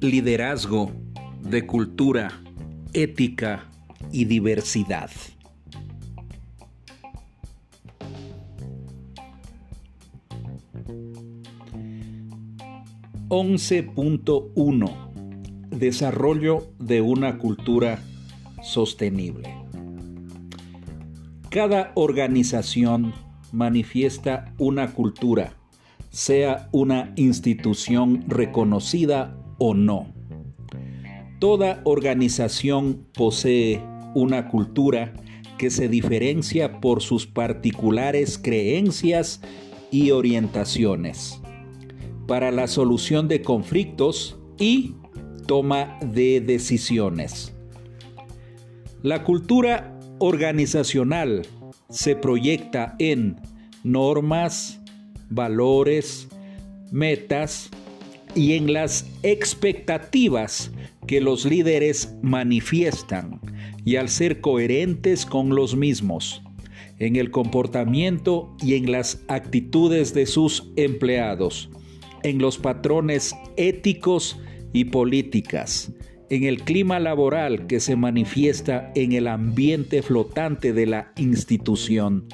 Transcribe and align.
Liderazgo 0.00 0.92
de 1.42 1.66
cultura, 1.66 2.40
ética 2.92 3.68
y 4.12 4.26
diversidad. 4.26 5.10
11.1 13.28 15.68
Desarrollo 15.70 16.68
de 16.78 17.00
una 17.00 17.38
cultura 17.38 17.98
sostenible. 18.62 19.65
Cada 21.56 21.90
organización 21.94 23.14
manifiesta 23.50 24.52
una 24.58 24.92
cultura, 24.92 25.56
sea 26.10 26.68
una 26.70 27.14
institución 27.16 28.26
reconocida 28.28 29.38
o 29.56 29.72
no. 29.72 30.12
Toda 31.38 31.80
organización 31.84 33.06
posee 33.14 33.82
una 34.14 34.48
cultura 34.48 35.14
que 35.56 35.70
se 35.70 35.88
diferencia 35.88 36.78
por 36.78 37.00
sus 37.00 37.26
particulares 37.26 38.36
creencias 38.36 39.40
y 39.90 40.10
orientaciones 40.10 41.40
para 42.28 42.50
la 42.50 42.66
solución 42.66 43.28
de 43.28 43.40
conflictos 43.40 44.38
y 44.58 44.94
toma 45.46 45.98
de 46.02 46.42
decisiones. 46.42 47.54
La 49.02 49.24
cultura 49.24 49.94
organizacional 50.18 51.46
se 51.88 52.16
proyecta 52.16 52.96
en 52.98 53.36
normas, 53.84 54.80
valores, 55.30 56.28
metas 56.90 57.70
y 58.34 58.54
en 58.54 58.72
las 58.72 59.06
expectativas 59.22 60.70
que 61.06 61.20
los 61.20 61.44
líderes 61.44 62.14
manifiestan 62.22 63.40
y 63.84 63.96
al 63.96 64.08
ser 64.08 64.40
coherentes 64.40 65.24
con 65.24 65.50
los 65.50 65.76
mismos, 65.76 66.42
en 66.98 67.16
el 67.16 67.30
comportamiento 67.30 68.56
y 68.60 68.74
en 68.74 68.90
las 68.90 69.22
actitudes 69.28 70.14
de 70.14 70.26
sus 70.26 70.72
empleados 70.76 71.70
en 72.26 72.38
los 72.38 72.58
patrones 72.58 73.34
éticos 73.56 74.38
y 74.72 74.86
políticas, 74.86 75.92
en 76.28 76.44
el 76.44 76.62
clima 76.62 76.98
laboral 76.98 77.66
que 77.66 77.80
se 77.80 77.96
manifiesta 77.96 78.90
en 78.94 79.12
el 79.12 79.28
ambiente 79.28 80.02
flotante 80.02 80.72
de 80.72 80.86
la 80.86 81.12
institución 81.16 82.26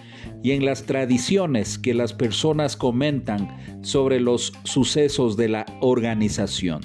y 0.42 0.52
en 0.52 0.64
las 0.64 0.84
tradiciones 0.84 1.78
que 1.78 1.94
las 1.94 2.12
personas 2.12 2.76
comentan 2.76 3.82
sobre 3.82 4.20
los 4.20 4.52
sucesos 4.64 5.36
de 5.36 5.48
la 5.48 5.66
organización. 5.80 6.80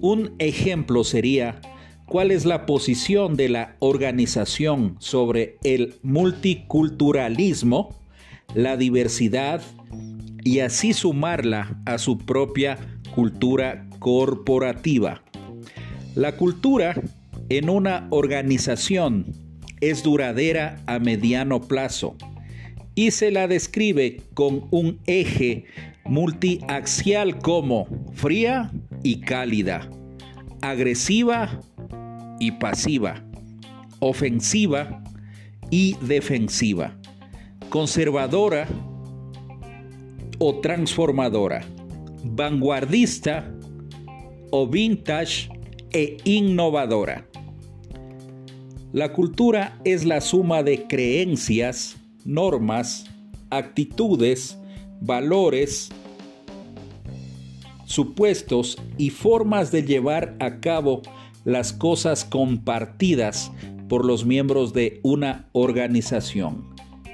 Un 0.00 0.34
ejemplo 0.38 1.04
sería 1.04 1.60
cuál 2.06 2.30
es 2.30 2.44
la 2.44 2.66
posición 2.66 3.36
de 3.36 3.50
la 3.50 3.76
organización 3.78 4.96
sobre 4.98 5.58
el 5.62 5.94
multiculturalismo, 6.02 8.00
la 8.54 8.76
diversidad 8.76 9.62
y 10.42 10.60
así 10.60 10.92
sumarla 10.92 11.80
a 11.84 11.98
su 11.98 12.18
propia 12.18 12.78
cultura 13.14 13.89
corporativa. 14.00 15.22
La 16.16 16.36
cultura 16.36 17.00
en 17.48 17.70
una 17.70 18.08
organización 18.10 19.26
es 19.80 20.02
duradera 20.02 20.82
a 20.86 20.98
mediano 20.98 21.60
plazo 21.60 22.16
y 22.96 23.12
se 23.12 23.30
la 23.30 23.46
describe 23.46 24.22
con 24.34 24.66
un 24.70 24.98
eje 25.06 25.64
multiaxial 26.04 27.38
como 27.38 27.86
fría 28.14 28.72
y 29.02 29.20
cálida, 29.20 29.88
agresiva 30.60 31.60
y 32.40 32.52
pasiva, 32.52 33.24
ofensiva 34.00 35.02
y 35.70 35.96
defensiva, 36.02 36.96
conservadora 37.68 38.66
o 40.38 40.60
transformadora, 40.60 41.64
vanguardista 42.24 43.54
o 44.50 44.66
vintage 44.66 45.48
e 45.92 46.16
innovadora. 46.24 47.26
La 48.92 49.12
cultura 49.12 49.78
es 49.84 50.04
la 50.04 50.20
suma 50.20 50.62
de 50.62 50.86
creencias, 50.88 51.96
normas, 52.24 53.06
actitudes, 53.50 54.58
valores, 55.00 55.90
supuestos 57.84 58.78
y 58.98 59.10
formas 59.10 59.70
de 59.70 59.82
llevar 59.82 60.36
a 60.40 60.60
cabo 60.60 61.02
las 61.44 61.72
cosas 61.72 62.24
compartidas 62.24 63.50
por 63.88 64.04
los 64.04 64.24
miembros 64.24 64.72
de 64.72 65.00
una 65.02 65.48
organización 65.52 66.68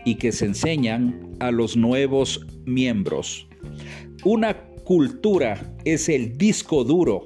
y 0.04 0.16
que 0.16 0.32
se 0.32 0.47
enseñan 0.47 1.36
a 1.41 1.50
los 1.50 1.76
nuevos 1.76 2.47
miembros. 2.64 3.48
Una 4.24 4.66
cultura 4.86 5.74
es 5.84 6.08
el 6.08 6.38
disco 6.38 6.84
duro 6.84 7.24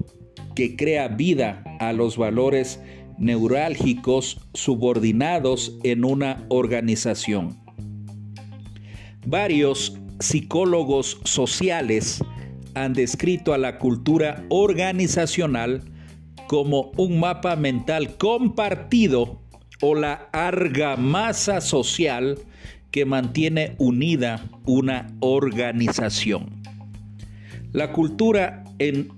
que 0.57 0.77
crea 0.77 1.09
vida 1.09 1.63
a 1.79 1.93
los 1.93 2.17
valores 2.17 2.81
neurálgicos 3.19 4.41
subordinados 4.55 5.77
en 5.85 6.07
una 6.07 6.47
organización. 6.49 7.61
Varios 9.27 9.95
psicólogos 10.21 11.21
sociales 11.25 12.25
han 12.73 12.95
descrito 12.95 13.53
a 13.53 13.59
la 13.59 13.79
cultura 13.79 14.43
organizacional 14.49 15.83
como 16.49 16.93
un 16.97 17.21
mapa 17.21 17.57
mental 17.57 18.17
compartido 18.17 19.43
o 19.83 19.95
la 19.95 20.31
argamasa 20.33 21.61
social 21.61 22.39
que 22.91 23.05
mantiene 23.05 23.75
unida 23.77 24.43
una 24.65 25.15
organización. 25.21 26.60
La 27.73 27.93
cultura 27.93 28.65
en 28.81 29.09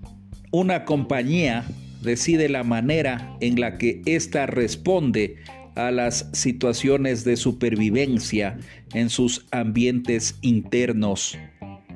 una 0.51 0.85
compañía 0.85 1.65
decide 2.03 2.51
la 2.51 2.65
manera 2.65 3.35
en 3.41 3.59
la 3.59 3.79
que 3.79 4.03
ésta 4.05 4.45
responde 4.45 5.37
a 5.75 5.91
las 5.91 6.29
situaciones 6.33 7.25
de 7.25 7.37
supervivencia 7.37 8.59
en 8.93 9.09
sus 9.09 9.47
ambientes 9.53 10.37
internos 10.43 11.39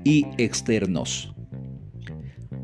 y 0.03 0.27
externos. 0.39 1.34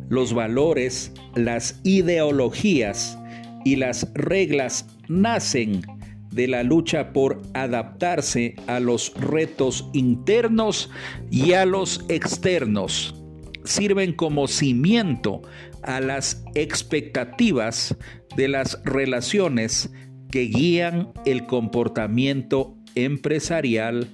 Los 0.08 0.32
valores, 0.32 1.12
las 1.34 1.78
ideologías 1.84 3.18
y 3.62 3.76
las 3.76 4.10
reglas 4.14 4.86
nacen 5.08 5.82
de 6.30 6.48
la 6.48 6.62
lucha 6.62 7.12
por 7.12 7.42
adaptarse 7.52 8.54
a 8.66 8.80
los 8.80 9.12
retos 9.16 9.90
internos 9.92 10.88
y 11.30 11.52
a 11.52 11.66
los 11.66 12.06
externos. 12.08 13.21
Sirven 13.64 14.12
como 14.12 14.48
cimiento 14.48 15.42
a 15.82 16.00
las 16.00 16.44
expectativas 16.54 17.96
de 18.36 18.48
las 18.48 18.80
relaciones 18.84 19.90
que 20.30 20.42
guían 20.42 21.12
el 21.26 21.46
comportamiento 21.46 22.76
empresarial 22.94 24.08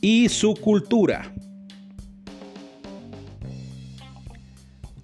y 0.00 0.28
su 0.28 0.54
cultura. 0.54 1.32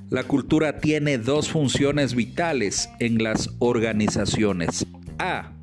la 0.09 0.25
cultura 0.25 0.77
tiene 0.79 1.17
dos 1.17 1.49
funciones 1.49 2.13
vitales 2.13 2.89
en 2.99 3.23
las 3.23 3.49
organizaciones. 3.57 4.85
A. 5.17 5.53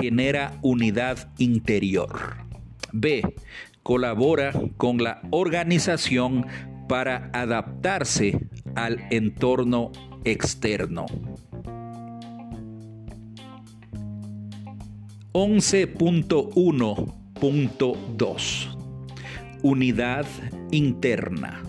Genera 0.00 0.58
unidad 0.62 1.28
interior. 1.38 2.38
B. 2.92 3.22
Colabora 3.82 4.52
con 4.78 5.04
la 5.04 5.20
organización 5.30 6.46
para 6.88 7.30
adaptarse 7.34 8.40
al 8.74 9.06
entorno 9.10 9.92
externo. 10.24 11.06
11.1.2 17.40 18.76
Unidad 19.62 20.26
interna. 20.70 21.62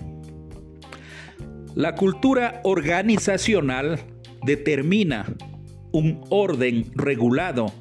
La 1.75 1.95
cultura 1.95 2.61
organizacional 2.63 3.99
determina 4.43 5.25
un 5.91 6.21
orden 6.29 6.85
regulado 6.95 7.71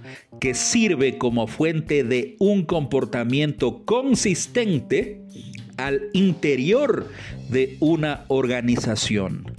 que 0.40 0.54
sirve 0.54 1.18
como 1.18 1.46
fuente 1.46 2.04
de 2.04 2.36
un 2.38 2.64
comportamiento 2.64 3.84
consistente 3.84 5.22
al 5.76 6.08
interior 6.12 7.08
de 7.48 7.76
una 7.80 8.24
organización, 8.28 9.52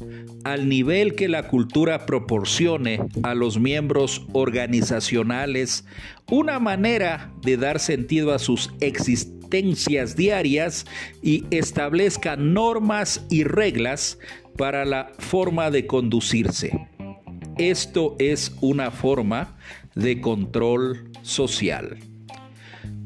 al 0.44 0.70
nivel 0.70 1.16
que 1.16 1.28
la 1.28 1.48
cultura 1.48 2.06
proporcione 2.06 3.00
a 3.24 3.36
los 3.36 3.60
miembros 3.60 4.26
organizacionales 4.34 5.86
una 6.30 6.60
manera 6.60 7.32
de 7.42 7.58
dar 7.58 7.80
sentido 7.80 8.34
a 8.34 8.40
sus 8.40 8.72
existencias 8.80 10.16
diarias 10.16 10.86
y 11.22 11.46
establezca 11.52 12.36
normas 12.36 13.26
y 13.30 13.44
reglas 13.44 14.20
para 14.58 14.86
la 14.86 15.12
forma 15.20 15.72
de 15.72 15.86
conducirse. 15.86 16.88
Esto 17.58 18.16
es 18.20 18.56
una 18.62 18.92
forma 18.92 19.58
de 19.96 20.22
control 20.22 21.12
social. 21.22 21.98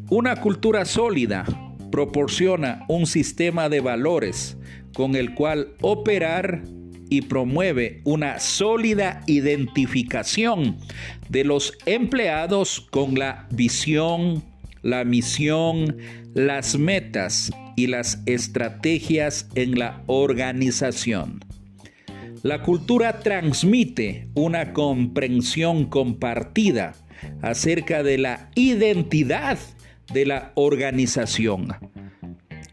Una 0.10 0.36
cultura 0.42 0.84
sólida 0.84 1.46
proporciona 1.92 2.86
un 2.88 3.06
sistema 3.06 3.70
de 3.70 3.82
valores 3.82 4.58
con 4.94 5.16
el 5.16 5.34
cual 5.34 5.74
operar 5.82 6.64
y 7.10 7.22
promueve 7.24 8.02
una 8.06 8.40
sólida 8.40 9.22
identificación 9.28 10.78
de 11.30 11.44
los 11.44 11.78
empleados 11.86 12.88
con 12.90 13.20
la 13.20 13.48
visión, 13.52 14.44
la 14.82 15.04
misión, 15.04 15.98
las 16.34 16.78
metas 16.78 17.52
y 17.76 17.88
las 17.88 18.22
estrategias 18.26 19.50
en 19.56 19.78
la 19.78 20.02
organización. 20.08 21.44
La 22.44 22.64
cultura 22.64 23.20
transmite 23.20 24.30
una 24.34 24.74
comprensión 24.74 25.86
compartida 25.86 26.94
acerca 27.42 28.04
de 28.04 28.18
la 28.18 28.50
identidad 28.56 29.60
de 30.13 30.25
la 30.25 30.52
organización. 30.56 31.75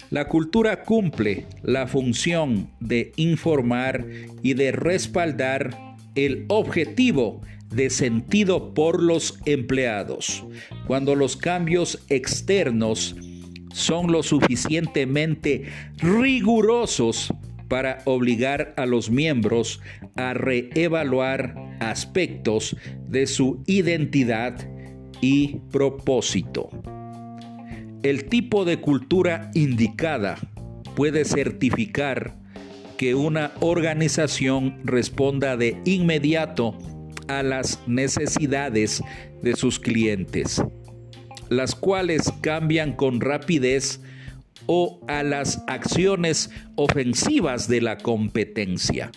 La 0.10 0.28
cultura 0.28 0.84
cumple 0.84 1.48
la 1.64 1.88
función 1.88 2.69
de 2.80 3.12
informar 3.18 4.06
y 4.42 4.54
de 4.54 4.72
respaldar 4.72 5.96
el 6.16 6.46
objetivo 6.48 7.42
de 7.69 7.90
sentido 7.90 8.74
por 8.74 9.04
los 9.04 9.38
empleados. 9.46 10.46
Cuando 10.86 11.16
los 11.16 11.36
cambios 11.36 12.00
externos 12.08 13.16
son 13.78 14.12
lo 14.12 14.24
suficientemente 14.24 15.66
rigurosos 15.98 17.32
para 17.68 18.00
obligar 18.06 18.74
a 18.76 18.86
los 18.88 19.12
miembros 19.12 19.82
a 20.16 20.34
reevaluar 20.34 21.56
aspectos 21.80 22.76
de 23.08 23.28
su 23.28 23.62
identidad 23.68 24.68
y 25.22 25.60
propósito. 25.72 26.70
El 28.02 28.26
tipo 28.26 28.66
de 28.66 28.80
cultura 28.80 29.52
indicada 29.54 30.38
puede 30.96 31.24
certificar 31.24 32.36
que 32.98 33.14
una 33.14 33.52
organización 33.60 34.80
responda 34.86 35.56
de 35.56 35.80
inmediato 35.86 36.76
a 37.28 37.44
las 37.44 37.80
necesidades 37.86 39.04
de 39.44 39.56
sus 39.56 39.80
clientes, 39.80 40.64
las 41.50 41.76
cuales 41.76 42.32
cambian 42.42 42.94
con 42.94 43.22
rapidez 43.22 44.02
o 44.66 45.00
a 45.08 45.24
las 45.24 45.64
acciones 45.68 46.50
ofensivas 46.76 47.68
de 47.68 47.82
la 47.82 47.98
competencia. 47.98 49.12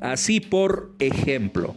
Así, 0.00 0.40
por 0.40 0.94
ejemplo, 0.98 1.74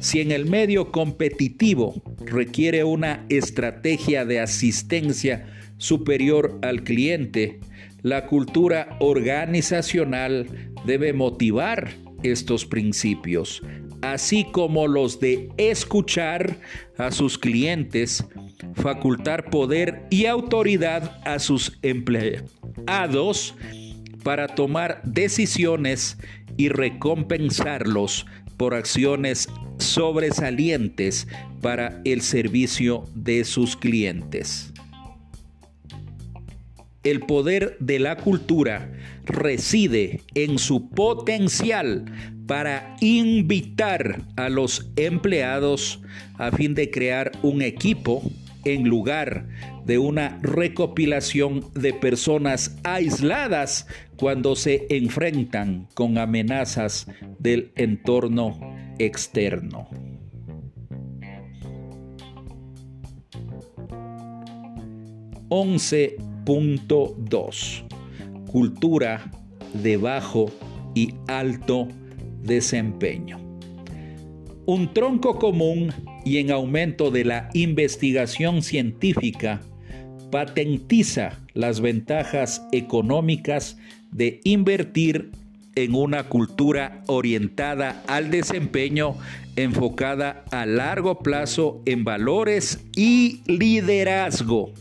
si 0.00 0.20
en 0.20 0.32
el 0.32 0.46
medio 0.46 0.90
competitivo 0.90 2.02
requiere 2.24 2.84
una 2.84 3.24
estrategia 3.28 4.24
de 4.24 4.40
asistencia 4.40 5.46
superior 5.78 6.58
al 6.62 6.82
cliente, 6.82 7.60
la 8.02 8.26
cultura 8.26 8.96
organizacional 9.00 10.46
debe 10.84 11.12
motivar 11.12 11.90
estos 12.22 12.66
principios, 12.66 13.62
así 14.02 14.44
como 14.44 14.86
los 14.86 15.20
de 15.20 15.50
escuchar 15.56 16.58
a 16.96 17.10
sus 17.10 17.38
clientes, 17.38 18.24
facultar 18.74 19.50
poder 19.50 20.06
y 20.10 20.26
autoridad 20.26 21.20
a 21.24 21.38
sus 21.38 21.78
empleados 21.82 23.54
para 24.22 24.48
tomar 24.48 25.00
decisiones 25.04 26.18
y 26.56 26.68
recompensarlos 26.68 28.26
por 28.56 28.74
acciones 28.74 29.48
sobresalientes 29.78 31.28
para 31.62 32.00
el 32.04 32.20
servicio 32.20 33.04
de 33.14 33.44
sus 33.44 33.76
clientes. 33.76 34.72
El 37.04 37.20
poder 37.20 37.76
de 37.80 38.00
la 38.00 38.16
cultura 38.16 38.92
reside 39.24 40.20
en 40.34 40.58
su 40.58 40.90
potencial 40.90 42.04
para 42.48 42.96
invitar 43.00 44.22
a 44.36 44.48
los 44.48 44.90
empleados 44.96 46.00
a 46.38 46.50
fin 46.50 46.74
de 46.74 46.90
crear 46.90 47.30
un 47.42 47.60
equipo 47.60 48.22
en 48.64 48.88
lugar 48.88 49.46
de 49.84 49.98
una 49.98 50.38
recopilación 50.42 51.64
de 51.74 51.92
personas 51.92 52.76
aisladas 52.84 53.86
cuando 54.16 54.56
se 54.56 54.86
enfrentan 54.88 55.88
con 55.92 56.16
amenazas 56.16 57.06
del 57.38 57.70
entorno 57.76 58.58
externo. 58.98 59.86
Once 65.50 66.16
Cultura 68.46 69.30
de 69.74 69.96
bajo 69.98 70.50
y 70.94 71.14
alto 71.26 71.88
desempeño. 72.48 73.38
Un 74.66 74.92
tronco 74.92 75.38
común 75.38 75.92
y 76.24 76.38
en 76.38 76.50
aumento 76.50 77.12
de 77.12 77.24
la 77.24 77.48
investigación 77.54 78.62
científica 78.62 79.60
patentiza 80.32 81.38
las 81.54 81.80
ventajas 81.80 82.66
económicas 82.72 83.78
de 84.10 84.40
invertir 84.44 85.30
en 85.74 85.94
una 85.94 86.24
cultura 86.24 87.02
orientada 87.06 88.02
al 88.08 88.30
desempeño, 88.30 89.14
enfocada 89.56 90.44
a 90.50 90.66
largo 90.66 91.20
plazo 91.20 91.82
en 91.86 92.04
valores 92.04 92.84
y 92.96 93.42
liderazgo. 93.46 94.72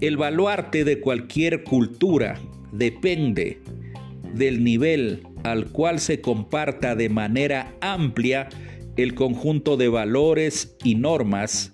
El 0.00 0.16
baluarte 0.16 0.84
de 0.84 1.00
cualquier 1.00 1.64
cultura 1.64 2.38
depende 2.72 3.60
del 4.34 4.64
nivel 4.64 5.22
al 5.44 5.66
cual 5.66 6.00
se 6.00 6.20
comparta 6.20 6.94
de 6.94 7.08
manera 7.08 7.74
amplia 7.80 8.48
el 8.96 9.14
conjunto 9.14 9.76
de 9.76 9.88
valores 9.88 10.76
y 10.84 10.94
normas 10.94 11.72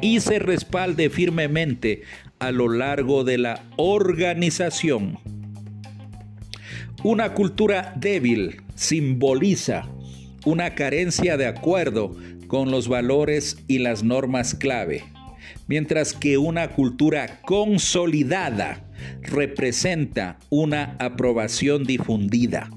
y 0.00 0.20
se 0.20 0.38
respalde 0.38 1.10
firmemente 1.10 2.02
a 2.38 2.52
lo 2.52 2.68
largo 2.68 3.24
de 3.24 3.38
la 3.38 3.64
organización. 3.76 5.18
Una 7.02 7.34
cultura 7.34 7.94
débil 7.96 8.62
simboliza 8.74 9.88
una 10.44 10.74
carencia 10.74 11.36
de 11.36 11.46
acuerdo 11.46 12.16
con 12.46 12.70
los 12.70 12.88
valores 12.88 13.64
y 13.66 13.78
las 13.78 14.04
normas 14.04 14.54
clave, 14.54 15.04
mientras 15.66 16.12
que 16.12 16.38
una 16.38 16.68
cultura 16.68 17.40
consolidada 17.42 18.84
representa 19.22 20.38
una 20.50 20.96
aprobación 20.98 21.84
difundida. 21.84 22.70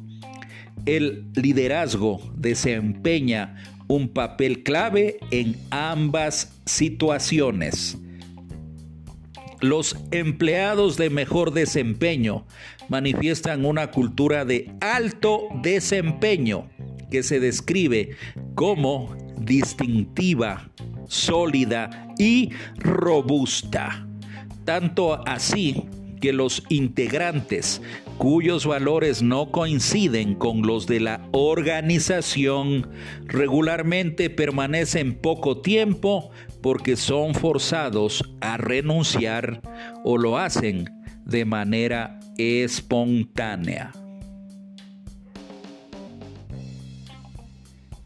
El 0.86 1.26
liderazgo 1.36 2.22
desempeña 2.36 3.56
un 3.90 4.08
papel 4.08 4.62
clave 4.62 5.18
en 5.32 5.58
ambas 5.72 6.54
situaciones. 6.66 7.98
Los 9.62 9.98
empleados 10.12 10.96
de 10.96 11.10
mejor 11.10 11.52
desempeño 11.52 12.46
manifiestan 12.88 13.66
una 13.66 13.90
cultura 13.90 14.46
de 14.46 14.72
alto 14.80 15.48
desempeño 15.64 16.70
que 17.10 17.24
se 17.24 17.40
describe 17.40 18.12
como 18.54 19.16
distintiva, 19.42 20.70
sólida 21.10 22.08
y 22.18 22.52
robusta. 22.78 24.08
Tanto 24.64 25.28
así 25.28 25.84
que 26.22 26.32
los 26.32 26.64
integrantes 26.70 27.82
cuyos 28.18 28.66
valores 28.66 29.22
no 29.22 29.52
coinciden 29.52 30.36
con 30.36 30.62
los 30.62 30.88
de 30.88 31.00
la 31.00 31.28
organización 31.32 32.90
regularmente 33.26 34.30
permanecen 34.30 35.16
poco 35.16 35.62
tiempo 35.62 36.30
porque 36.62 36.98
son 36.98 37.34
forzados 37.34 38.24
a 38.42 38.58
renunciar 38.58 39.62
o 40.04 40.18
lo 40.18 40.38
hacen 40.38 40.86
de 41.26 41.46
manera 41.46 42.20
espontánea. 42.38 43.94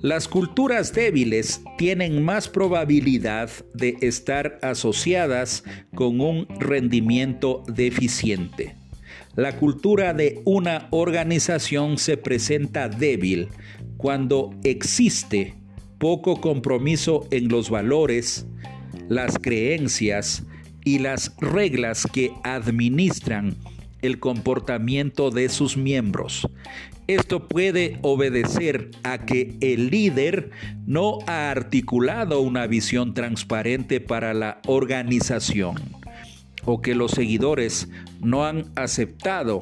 Las 0.00 0.28
culturas 0.28 0.92
débiles 0.92 1.62
tienen 1.78 2.22
más 2.24 2.48
probabilidad 2.48 3.50
de 3.74 3.96
estar 4.00 4.58
asociadas 4.62 5.62
con 5.94 6.20
un 6.20 6.48
rendimiento 6.58 7.62
deficiente. 7.68 8.74
La 9.36 9.56
cultura 9.56 10.12
de 10.12 10.42
una 10.44 10.88
organización 10.90 11.98
se 11.98 12.16
presenta 12.16 12.88
débil 12.88 13.46
cuando 13.96 14.50
existe 14.64 15.54
poco 15.98 16.40
compromiso 16.40 17.28
en 17.30 17.48
los 17.48 17.70
valores, 17.70 18.48
las 19.08 19.38
creencias 19.38 20.44
y 20.84 20.98
las 20.98 21.34
reglas 21.40 22.06
que 22.12 22.32
administran 22.42 23.56
el 24.02 24.18
comportamiento 24.18 25.30
de 25.30 25.48
sus 25.48 25.76
miembros. 25.76 26.48
Esto 27.06 27.48
puede 27.48 27.98
obedecer 28.02 28.90
a 29.02 29.26
que 29.26 29.56
el 29.60 29.90
líder 29.90 30.50
no 30.86 31.18
ha 31.26 31.50
articulado 31.50 32.40
una 32.40 32.66
visión 32.66 33.14
transparente 33.14 34.00
para 34.00 34.32
la 34.32 34.60
organización 34.66 35.74
o 36.64 36.80
que 36.80 36.94
los 36.94 37.10
seguidores 37.10 37.88
no 38.20 38.46
han 38.46 38.66
aceptado 38.76 39.60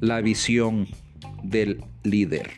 la 0.00 0.20
visión 0.20 0.88
del 1.44 1.84
líder. 2.02 2.50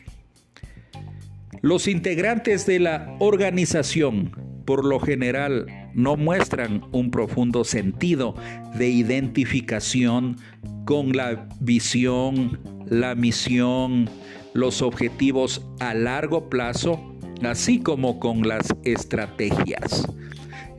Los 1.61 1.87
integrantes 1.87 2.65
de 2.65 2.79
la 2.79 3.15
organización 3.19 4.31
por 4.65 4.85
lo 4.85 4.99
general 4.99 5.67
no 5.95 6.17
muestran 6.17 6.83
un 6.91 7.09
profundo 7.09 7.63
sentido 7.63 8.35
de 8.77 8.89
identificación 8.89 10.37
con 10.85 11.15
la 11.15 11.47
visión, 11.59 12.59
la 12.85 13.15
misión, 13.15 14.09
los 14.53 14.81
objetivos 14.81 15.65
a 15.79 15.93
largo 15.93 16.49
plazo, 16.49 17.17
así 17.43 17.79
como 17.79 18.19
con 18.19 18.47
las 18.47 18.75
estrategias. 18.83 20.07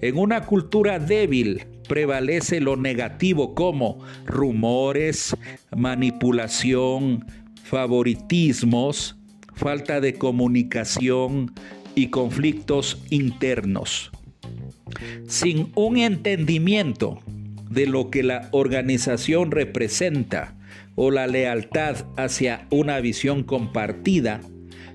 En 0.03 0.19
una 0.19 0.43
cultura 0.43 0.99
débil 0.99 1.67
prevalece 1.89 2.61
lo 2.61 2.77
negativo 2.77 3.55
como 3.55 3.99
rumores, 4.27 5.35
manipulación, 5.75 7.25
favoritismos, 7.65 9.17
falta 9.55 10.01
de 10.01 10.15
comunicación 10.15 11.53
y 11.95 12.09
conflictos 12.09 13.03
internos. 13.11 14.13
Sin 15.27 15.73
un 15.75 15.97
entendimiento 15.97 17.21
de 17.71 17.87
lo 17.87 18.11
que 18.11 18.23
la 18.23 18.49
organización 18.53 19.51
representa 19.51 20.57
o 20.95 21.11
la 21.11 21.27
lealtad 21.27 22.07
hacia 22.17 22.67
una 22.71 23.01
visión 23.01 23.43
compartida, 23.43 24.41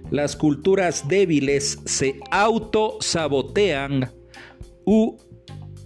las 0.10 0.36
culturas 0.36 1.08
débiles 1.08 1.80
se 1.86 2.20
autosabotean 2.32 4.12
u 4.86 5.18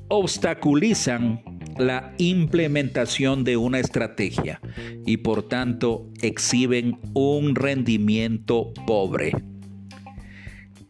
obstaculizan 0.07 1.43
la 1.77 2.13
implementación 2.17 3.43
de 3.43 3.57
una 3.57 3.79
estrategia 3.79 4.61
y 5.05 5.17
por 5.17 5.47
tanto 5.47 6.07
exhiben 6.21 6.99
un 7.13 7.55
rendimiento 7.55 8.71
pobre. 8.87 9.33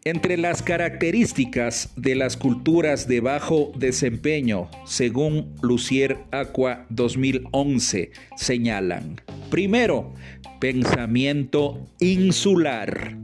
Entre 0.08 0.38
las 0.38 0.62
características 0.62 1.92
de 1.96 2.14
las 2.14 2.38
culturas 2.38 3.08
de 3.08 3.22
bajo 3.22 3.72
desempeño, 3.76 4.70
según 4.86 5.56
Lucier 5.64 6.20
Aqua 6.30 6.86
2011, 6.92 8.12
señalan, 8.38 9.20
primero, 9.50 10.14
pensamiento 10.60 11.88
insular. 12.00 13.18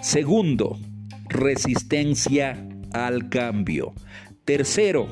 Segundo, 0.00 0.78
resistencia 1.28 2.66
al 2.94 3.28
cambio. 3.28 3.92
Tercero, 4.46 5.08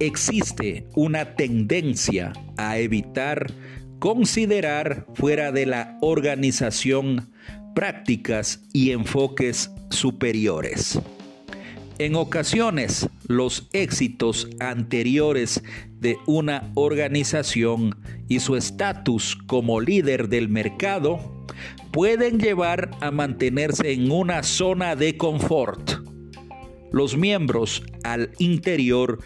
existe 0.00 0.88
una 0.96 1.36
tendencia 1.36 2.32
a 2.56 2.78
evitar 2.78 3.52
considerar 4.00 5.06
fuera 5.14 5.52
de 5.52 5.66
la 5.66 5.96
organización 6.00 7.30
prácticas 7.76 8.62
y 8.72 8.90
enfoques 8.90 9.70
superiores. 9.90 10.98
En 11.98 12.14
ocasiones, 12.14 13.08
los 13.26 13.68
éxitos 13.72 14.48
anteriores 14.60 15.62
de 15.98 16.18
una 16.26 16.70
organización 16.74 17.96
y 18.28 18.40
su 18.40 18.54
estatus 18.54 19.34
como 19.46 19.80
líder 19.80 20.28
del 20.28 20.50
mercado 20.50 21.46
pueden 21.92 22.38
llevar 22.38 22.90
a 23.00 23.10
mantenerse 23.10 23.92
en 23.92 24.10
una 24.10 24.42
zona 24.42 24.94
de 24.94 25.16
confort. 25.16 26.02
Los 26.92 27.16
miembros 27.16 27.82
al 28.04 28.30
interior 28.38 29.20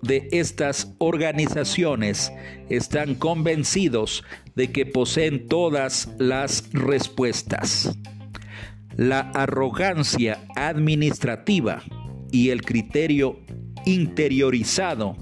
de 0.00 0.26
estas 0.32 0.94
organizaciones 0.96 2.32
están 2.70 3.16
convencidos 3.16 4.24
de 4.54 4.72
que 4.72 4.86
poseen 4.86 5.46
todas 5.46 6.08
las 6.18 6.70
respuestas. 6.72 7.98
La 8.96 9.20
arrogancia 9.32 10.46
administrativa 10.56 11.82
y 12.34 12.50
el 12.50 12.62
criterio 12.62 13.38
interiorizado 13.86 15.16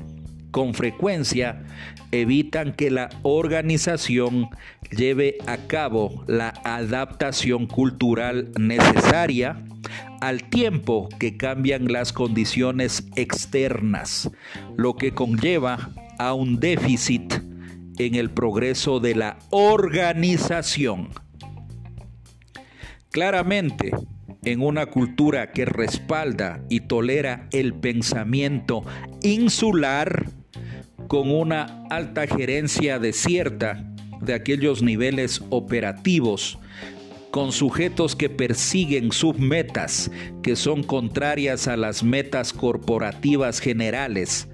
con 0.51 0.73
frecuencia 0.73 1.63
evitan 2.11 2.73
que 2.73 2.91
la 2.91 3.11
organización 3.21 4.49
lleve 4.91 5.37
a 5.47 5.59
cabo 5.59 6.25
la 6.27 6.55
adaptación 6.65 7.67
cultural 7.67 8.51
necesaria 8.59 9.63
al 10.23 10.45
tiempo 10.49 11.11
que 11.21 11.37
cambian 11.37 11.93
las 11.93 12.15
condiciones 12.15 13.07
externas, 13.15 14.31
lo 14.79 14.97
que 14.97 15.13
conlleva 15.13 15.91
a 16.19 16.33
un 16.33 16.61
déficit 16.61 17.35
en 17.99 18.15
el 18.15 18.31
progreso 18.31 19.01
de 19.01 19.17
la 19.17 19.39
organización. 19.51 21.11
Claramente, 23.11 23.91
en 24.45 24.61
una 24.61 24.87
cultura 24.87 25.53
que 25.53 25.65
respalda 25.65 26.65
y 26.69 26.81
tolera 26.81 27.47
el 27.53 27.75
pensamiento 27.75 28.83
insular, 29.23 30.27
con 31.07 31.31
una 31.31 31.85
alta 31.91 32.27
gerencia 32.27 32.99
desierta 32.99 33.85
de 34.21 34.35
aquellos 34.35 34.83
niveles 34.83 35.43
operativos, 35.51 36.59
con 37.31 37.53
sujetos 37.53 38.17
que 38.17 38.29
persiguen 38.29 39.13
submetas 39.13 40.11
que 40.43 40.57
son 40.57 40.83
contrarias 40.83 41.69
a 41.69 41.77
las 41.77 42.03
metas 42.03 42.53
corporativas 42.53 43.61
generales, 43.61 44.49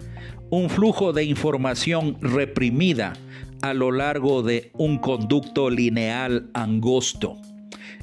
un 0.51 0.69
flujo 0.69 1.13
de 1.13 1.25
información 1.25 2.19
reprimida 2.21 3.15
a 3.63 3.75
lo 3.75 3.91
largo 3.91 4.43
de 4.43 4.71
un 4.75 4.99
conducto 4.99 5.71
lineal 5.71 6.51
angosto, 6.55 7.37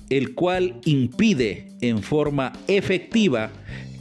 el 0.10 0.34
cual 0.34 0.80
impide 0.86 1.68
en 1.82 2.02
forma 2.04 2.54
efectiva 2.68 3.52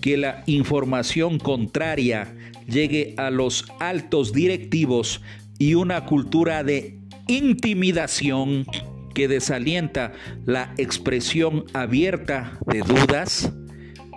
que 0.01 0.17
la 0.17 0.43
información 0.47 1.39
contraria 1.39 2.35
llegue 2.69 3.15
a 3.17 3.31
los 3.31 3.67
altos 3.81 4.33
directivos 4.33 5.21
y 5.59 5.75
una 5.75 6.05
cultura 6.05 6.63
de 6.63 6.99
intimidación 7.29 8.67
que 9.15 9.29
desalienta 9.29 10.13
la 10.45 10.75
expresión 10.77 11.65
abierta 11.73 12.59
de 12.67 12.81
dudas, 12.81 13.53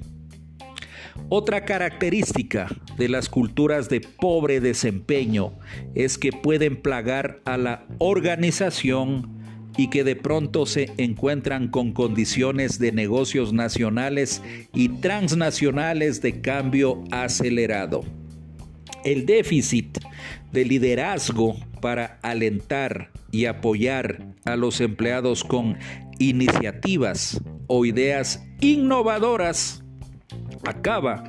Otra 1.30 1.64
característica 1.64 2.68
de 2.98 3.08
las 3.08 3.28
culturas 3.28 3.88
de 3.88 4.00
pobre 4.00 4.60
desempeño 4.60 5.58
es 5.94 6.18
que 6.18 6.32
pueden 6.32 6.76
plagar 6.76 7.40
a 7.44 7.56
la 7.56 7.86
organización 7.98 9.38
y 9.76 9.88
que 9.88 10.04
de 10.04 10.16
pronto 10.16 10.66
se 10.66 10.90
encuentran 10.98 11.68
con 11.68 11.92
condiciones 11.92 12.78
de 12.78 12.92
negocios 12.92 13.52
nacionales 13.52 14.42
y 14.72 14.88
transnacionales 14.88 16.20
de 16.20 16.40
cambio 16.40 17.02
acelerado. 17.10 18.02
El 19.04 19.26
déficit 19.26 19.98
de 20.52 20.64
liderazgo 20.64 21.56
para 21.84 22.18
alentar 22.22 23.10
y 23.30 23.44
apoyar 23.44 24.24
a 24.46 24.56
los 24.56 24.80
empleados 24.80 25.44
con 25.44 25.76
iniciativas 26.18 27.42
o 27.66 27.84
ideas 27.84 28.42
innovadoras 28.62 29.84
acaba 30.64 31.22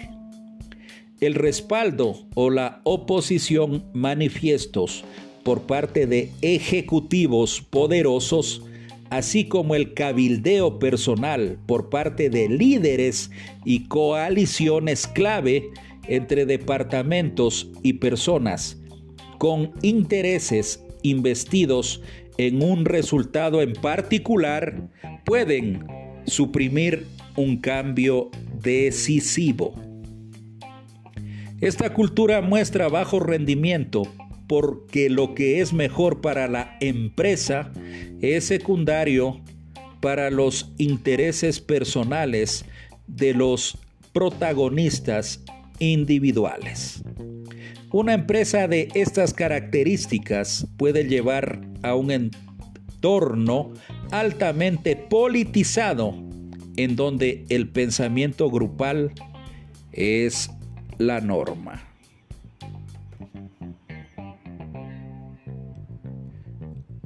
El 1.20 1.36
respaldo 1.36 2.16
o 2.36 2.50
la 2.50 2.80
oposición 2.86 3.84
manifiestos 3.94 5.04
por 5.44 5.64
parte 5.64 6.08
de 6.08 6.32
ejecutivos 6.42 7.62
poderosos 7.62 8.64
así 9.10 9.44
como 9.44 9.76
el 9.76 9.94
cabildeo 9.94 10.80
personal 10.80 11.60
por 11.66 11.90
parte 11.90 12.30
de 12.30 12.48
líderes 12.48 13.30
y 13.66 13.90
coaliciones 13.90 15.06
clave 15.06 15.70
entre 16.08 16.46
departamentos 16.46 17.70
y 17.84 17.94
personas 17.94 18.82
con 19.38 19.74
intereses 19.82 20.82
investidos 21.04 22.02
en 22.48 22.64
un 22.64 22.86
resultado 22.86 23.62
en 23.62 23.74
particular, 23.74 24.90
pueden 25.26 25.86
suprimir 26.26 27.06
un 27.36 27.58
cambio 27.58 28.32
decisivo. 28.62 29.76
Esta 31.60 31.94
cultura 31.94 32.42
muestra 32.42 32.90
bajo 32.90 33.20
rendimiento 33.20 34.04
porque 34.48 35.12
lo 35.12 35.36
que 35.36 35.62
es 35.62 35.72
mejor 35.72 36.20
para 36.22 36.48
la 36.48 36.78
empresa 36.82 37.72
es 38.22 38.46
secundario 38.46 39.40
para 40.02 40.32
los 40.32 40.74
intereses 40.80 41.60
personales 41.60 42.66
de 43.06 43.36
los 43.36 43.78
protagonistas 44.14 45.44
individuales. 45.78 47.04
Una 47.94 48.14
empresa 48.14 48.70
de 48.70 48.88
estas 48.96 49.34
características 49.34 50.66
puede 50.78 51.04
llevar 51.04 51.60
a 51.84 51.94
un 51.96 52.12
entorno 52.12 53.74
altamente 54.12 54.96
politizado 54.96 56.16
en 56.78 56.96
donde 56.96 57.44
el 57.50 57.68
pensamiento 57.68 58.50
grupal 58.50 59.12
es 59.92 60.50
la 61.00 61.20
norma. 61.20 61.86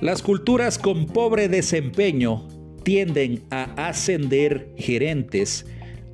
Las 0.00 0.22
culturas 0.22 0.78
con 0.78 1.04
pobre 1.04 1.48
desempeño 1.50 2.48
tienden 2.84 3.42
a 3.50 3.64
ascender 3.88 4.72
gerentes 4.78 5.66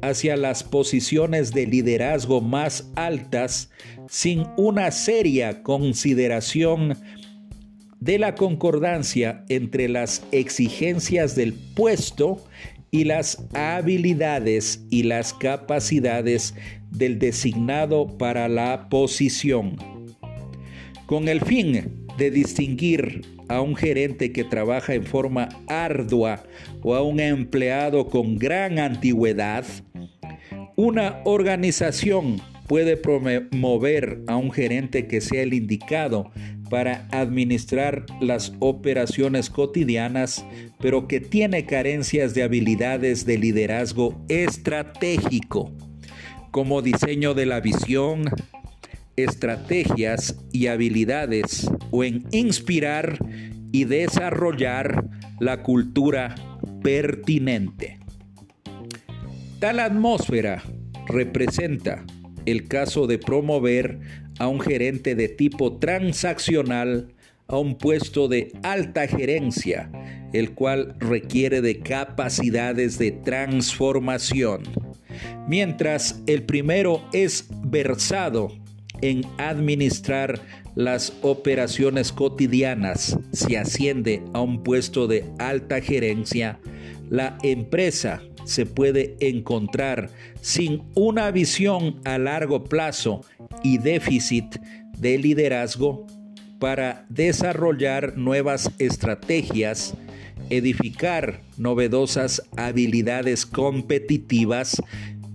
hacia 0.02 0.36
las 0.36 0.64
posiciones 0.64 1.52
de 1.52 1.66
liderazgo 1.66 2.40
más 2.40 2.90
altas 2.96 3.70
sin 4.08 4.44
una 4.56 4.90
seria 4.90 5.62
consideración 5.62 6.98
de 8.00 8.18
la 8.18 8.34
concordancia 8.34 9.44
entre 9.48 9.88
las 9.88 10.24
exigencias 10.32 11.36
del 11.36 11.54
puesto 11.54 12.44
y 12.90 13.04
las 13.04 13.46
habilidades 13.54 14.84
y 14.90 15.04
las 15.04 15.32
capacidades 15.32 16.54
del 16.90 17.20
designado 17.20 18.18
para 18.18 18.48
la 18.48 18.88
posición. 18.88 19.76
Con 21.06 21.28
el 21.28 21.40
fin 21.40 22.04
de 22.18 22.32
distinguir 22.32 23.35
a 23.48 23.60
un 23.60 23.76
gerente 23.76 24.32
que 24.32 24.44
trabaja 24.44 24.94
en 24.94 25.04
forma 25.04 25.48
ardua 25.68 26.44
o 26.82 26.94
a 26.94 27.02
un 27.02 27.20
empleado 27.20 28.08
con 28.08 28.36
gran 28.38 28.78
antigüedad, 28.78 29.64
una 30.76 31.20
organización 31.24 32.40
puede 32.66 32.96
promover 32.96 34.20
a 34.26 34.36
un 34.36 34.50
gerente 34.50 35.06
que 35.06 35.20
sea 35.20 35.42
el 35.42 35.54
indicado 35.54 36.30
para 36.68 37.06
administrar 37.12 38.06
las 38.20 38.52
operaciones 38.58 39.50
cotidianas, 39.50 40.44
pero 40.80 41.06
que 41.06 41.20
tiene 41.20 41.64
carencias 41.64 42.34
de 42.34 42.42
habilidades 42.42 43.24
de 43.24 43.38
liderazgo 43.38 44.20
estratégico, 44.28 45.72
como 46.50 46.82
diseño 46.82 47.34
de 47.34 47.46
la 47.46 47.60
visión, 47.60 48.24
estrategias 49.16 50.36
y 50.52 50.66
habilidades, 50.66 51.68
o 51.90 52.04
en 52.04 52.24
inspirar 52.32 53.18
y 53.72 53.84
desarrollar 53.84 55.08
la 55.40 55.62
cultura 55.62 56.34
pertinente. 56.82 57.98
Tal 59.58 59.80
atmósfera 59.80 60.62
representa 61.06 62.04
el 62.44 62.68
caso 62.68 63.06
de 63.06 63.18
promover 63.18 63.98
a 64.38 64.48
un 64.48 64.60
gerente 64.60 65.14
de 65.14 65.28
tipo 65.28 65.78
transaccional 65.78 67.12
a 67.48 67.58
un 67.58 67.78
puesto 67.78 68.28
de 68.28 68.52
alta 68.62 69.06
gerencia, 69.06 69.90
el 70.32 70.52
cual 70.52 70.96
requiere 70.98 71.60
de 71.60 71.78
capacidades 71.78 72.98
de 72.98 73.12
transformación, 73.12 74.62
mientras 75.48 76.22
el 76.26 76.42
primero 76.42 77.02
es 77.12 77.48
versado 77.62 78.65
en 79.02 79.22
administrar 79.38 80.40
las 80.74 81.12
operaciones 81.22 82.12
cotidianas, 82.12 83.18
si 83.32 83.56
asciende 83.56 84.22
a 84.34 84.40
un 84.40 84.62
puesto 84.62 85.06
de 85.06 85.24
alta 85.38 85.80
gerencia, 85.80 86.58
la 87.08 87.38
empresa 87.42 88.22
se 88.44 88.66
puede 88.66 89.16
encontrar 89.20 90.10
sin 90.40 90.82
una 90.94 91.30
visión 91.30 92.00
a 92.04 92.18
largo 92.18 92.64
plazo 92.64 93.22
y 93.62 93.78
déficit 93.78 94.56
de 94.98 95.18
liderazgo 95.18 96.06
para 96.58 97.04
desarrollar 97.08 98.16
nuevas 98.16 98.70
estrategias, 98.78 99.94
edificar 100.48 101.40
novedosas 101.58 102.42
habilidades 102.56 103.46
competitivas 103.46 104.82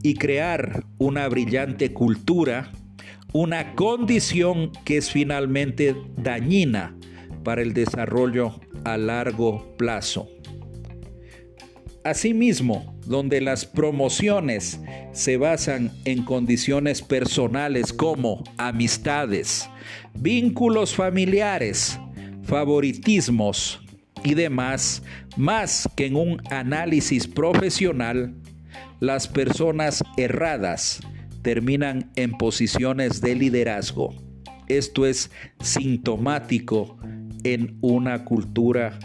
y 0.03 0.15
crear 0.15 0.83
una 0.97 1.27
brillante 1.27 1.93
cultura, 1.93 2.71
una 3.33 3.75
condición 3.75 4.71
que 4.85 4.97
es 4.97 5.11
finalmente 5.11 5.95
dañina 6.17 6.95
para 7.43 7.61
el 7.61 7.73
desarrollo 7.73 8.59
a 8.83 8.97
largo 8.97 9.75
plazo. 9.77 10.29
Asimismo, 12.03 12.97
donde 13.05 13.41
las 13.41 13.65
promociones 13.65 14.79
se 15.11 15.37
basan 15.37 15.91
en 16.05 16.23
condiciones 16.23 17.01
personales 17.01 17.93
como 17.93 18.43
amistades, 18.57 19.69
vínculos 20.15 20.95
familiares, 20.95 21.99
favoritismos 22.43 23.81
y 24.23 24.33
demás, 24.33 25.03
más 25.37 25.87
que 25.95 26.07
en 26.07 26.15
un 26.15 26.41
análisis 26.49 27.27
profesional, 27.27 28.33
las 28.99 29.27
personas 29.27 30.03
erradas 30.17 31.01
terminan 31.41 32.11
en 32.15 32.31
posiciones 32.31 33.21
de 33.21 33.35
liderazgo. 33.35 34.15
Esto 34.67 35.05
es 35.05 35.29
sintomático 35.59 36.97
en 37.43 37.77
una 37.81 38.23
cultura 38.23 38.97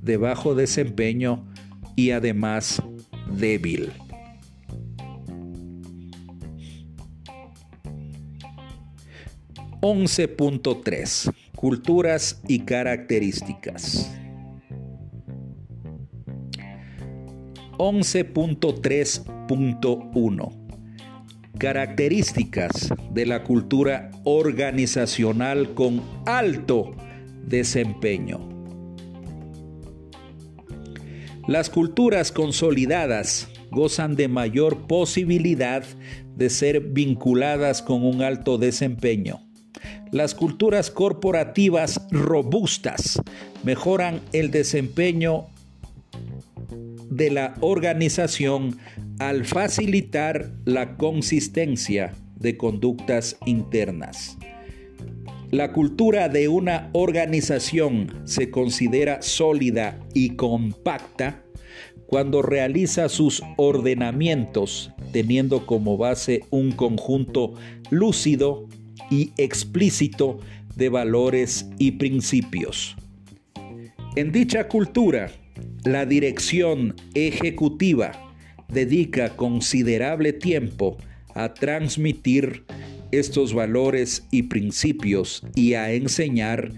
de 0.00 0.16
bajo 0.16 0.54
desempeño 0.54 1.46
y 1.96 2.10
además 2.10 2.82
débil. 3.38 3.92
...11.3... 9.82 11.32
Culturas 11.54 12.40
y 12.48 12.60
características. 12.60 14.10
11.3.1 17.78 20.65
Características 21.58 22.92
de 23.10 23.24
la 23.24 23.42
cultura 23.42 24.10
organizacional 24.24 25.72
con 25.72 26.02
alto 26.26 26.94
desempeño. 27.46 28.46
Las 31.48 31.70
culturas 31.70 32.30
consolidadas 32.30 33.48
gozan 33.70 34.16
de 34.16 34.28
mayor 34.28 34.86
posibilidad 34.86 35.82
de 36.34 36.50
ser 36.50 36.80
vinculadas 36.80 37.80
con 37.80 38.04
un 38.04 38.20
alto 38.20 38.58
desempeño. 38.58 39.40
Las 40.12 40.34
culturas 40.34 40.90
corporativas 40.90 42.06
robustas 42.10 43.20
mejoran 43.64 44.20
el 44.32 44.50
desempeño 44.50 45.46
de 47.08 47.30
la 47.30 47.54
organización 47.60 48.78
al 49.18 49.44
facilitar 49.44 50.52
la 50.64 50.96
consistencia 50.96 52.12
de 52.38 52.56
conductas 52.56 53.38
internas. 53.46 54.36
La 55.50 55.72
cultura 55.72 56.28
de 56.28 56.48
una 56.48 56.90
organización 56.92 58.12
se 58.24 58.50
considera 58.50 59.22
sólida 59.22 59.98
y 60.12 60.30
compacta 60.30 61.42
cuando 62.06 62.42
realiza 62.42 63.08
sus 63.08 63.42
ordenamientos 63.56 64.92
teniendo 65.12 65.66
como 65.66 65.96
base 65.96 66.42
un 66.50 66.72
conjunto 66.72 67.54
lúcido 67.90 68.68
y 69.10 69.30
explícito 69.38 70.40
de 70.74 70.88
valores 70.88 71.70
y 71.78 71.92
principios. 71.92 72.96
En 74.14 74.32
dicha 74.32 74.68
cultura, 74.68 75.30
la 75.84 76.04
dirección 76.04 76.94
ejecutiva 77.14 78.25
dedica 78.68 79.30
considerable 79.36 80.32
tiempo 80.32 80.98
a 81.34 81.54
transmitir 81.54 82.64
estos 83.12 83.54
valores 83.54 84.26
y 84.30 84.44
principios 84.44 85.42
y 85.54 85.74
a 85.74 85.92
enseñar 85.92 86.72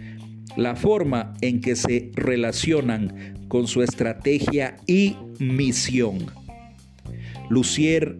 la 0.56 0.74
forma 0.76 1.34
en 1.40 1.60
que 1.60 1.76
se 1.76 2.10
relacionan 2.14 3.46
con 3.48 3.66
su 3.66 3.82
estrategia 3.82 4.76
y 4.86 5.16
misión. 5.38 6.26
Lucier 7.48 8.18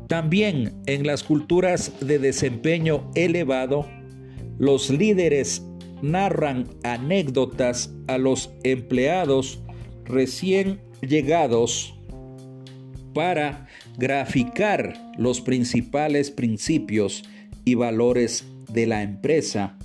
También 0.09 0.75
en 0.85 1.07
las 1.07 1.23
culturas 1.23 1.91
de 2.01 2.19
desempeño 2.19 3.11
elevado, 3.15 3.89
los 4.59 4.91
líderes 4.91 5.65
narran 6.03 6.69
anécdotas 6.83 7.95
a 8.09 8.19
los 8.19 8.53
empleados 8.63 9.63
recién 10.05 10.83
llegados 11.01 11.95
para 13.15 13.69
graficar 13.97 15.13
los 15.17 15.41
principales 15.41 16.31
principios 16.31 17.25
y 17.71 17.77
valores 17.77 18.45
de 18.73 18.87
la 18.89 19.03
empresa 19.05 19.79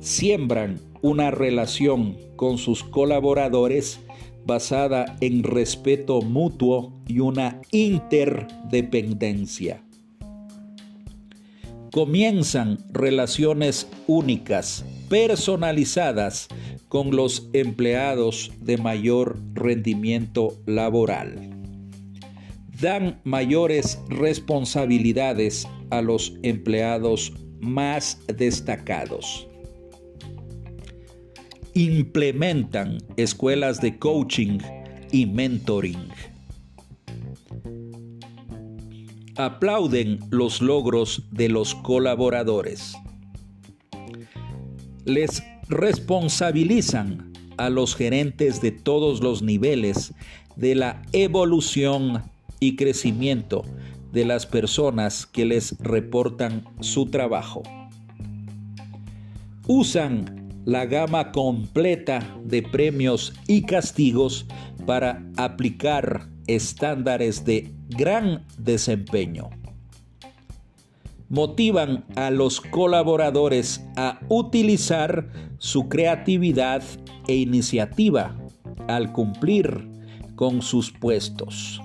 Siembran 0.00 0.80
una 1.02 1.30
relación 1.30 2.16
con 2.36 2.58
sus 2.58 2.82
colaboradores 2.82 4.00
basada 4.46 5.16
en 5.20 5.42
respeto 5.42 6.22
mutuo 6.22 6.94
y 7.06 7.20
una 7.20 7.60
interdependencia 7.70 9.84
comienzan 11.92 12.78
relaciones 12.92 13.88
únicas, 14.06 14.84
personalizadas 15.08 16.48
con 16.88 17.14
los 17.14 17.48
empleados 17.52 18.52
de 18.60 18.78
mayor 18.78 19.38
rendimiento 19.54 20.56
laboral. 20.66 21.50
Dan 22.80 23.20
mayores 23.24 23.98
responsabilidades 24.08 25.66
a 25.90 26.00
los 26.00 26.34
empleados 26.42 27.32
más 27.60 28.18
destacados. 28.36 29.46
Implementan 31.74 32.98
escuelas 33.16 33.80
de 33.80 33.98
coaching 33.98 34.58
y 35.12 35.26
mentoring 35.26 36.08
aplauden 39.44 40.18
los 40.30 40.60
logros 40.60 41.24
de 41.30 41.48
los 41.48 41.74
colaboradores. 41.74 42.94
Les 45.04 45.42
responsabilizan 45.68 47.32
a 47.56 47.70
los 47.70 47.94
gerentes 47.94 48.60
de 48.60 48.70
todos 48.70 49.22
los 49.22 49.42
niveles 49.42 50.14
de 50.56 50.74
la 50.74 51.02
evolución 51.12 52.22
y 52.58 52.76
crecimiento 52.76 53.64
de 54.12 54.24
las 54.24 54.46
personas 54.46 55.26
que 55.26 55.44
les 55.44 55.78
reportan 55.78 56.64
su 56.80 57.06
trabajo. 57.06 57.62
Usan 59.66 60.50
la 60.64 60.84
gama 60.86 61.32
completa 61.32 62.36
de 62.44 62.62
premios 62.62 63.32
y 63.46 63.62
castigos 63.62 64.46
para 64.86 65.24
aplicar 65.36 66.28
estándares 66.46 67.44
de 67.44 67.72
gran 67.90 68.46
desempeño. 68.58 69.50
Motivan 71.28 72.04
a 72.16 72.30
los 72.30 72.60
colaboradores 72.60 73.84
a 73.96 74.20
utilizar 74.28 75.28
su 75.58 75.88
creatividad 75.88 76.82
e 77.28 77.36
iniciativa 77.36 78.36
al 78.88 79.12
cumplir 79.12 79.88
con 80.34 80.62
sus 80.62 80.90
puestos. 80.90 81.80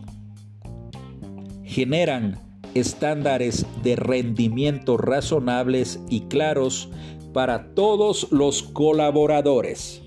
Generan 1.63 2.39
estándares 2.73 3.65
de 3.83 3.95
rendimiento 3.95 4.97
razonables 4.97 5.99
y 6.09 6.21
claros 6.21 6.89
para 7.33 7.73
todos 7.73 8.31
los 8.31 8.63
colaboradores. 8.63 10.04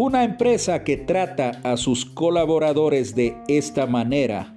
Una 0.00 0.22
empresa 0.22 0.84
que 0.84 0.96
trata 0.96 1.60
a 1.64 1.76
sus 1.76 2.04
colaboradores 2.04 3.16
de 3.16 3.36
esta 3.48 3.88
manera, 3.88 4.54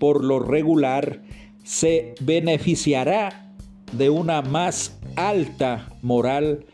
por 0.00 0.24
lo 0.24 0.40
regular, 0.40 1.22
se 1.62 2.16
beneficiará 2.22 3.54
de 3.92 4.10
una 4.10 4.42
más 4.42 4.98
alta 5.14 5.88
moral 6.02 6.66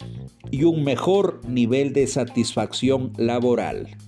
y 0.51 0.65
un 0.65 0.83
mejor 0.83 1.43
nivel 1.47 1.93
de 1.93 2.07
satisfacción 2.07 3.13
laboral, 3.19 3.99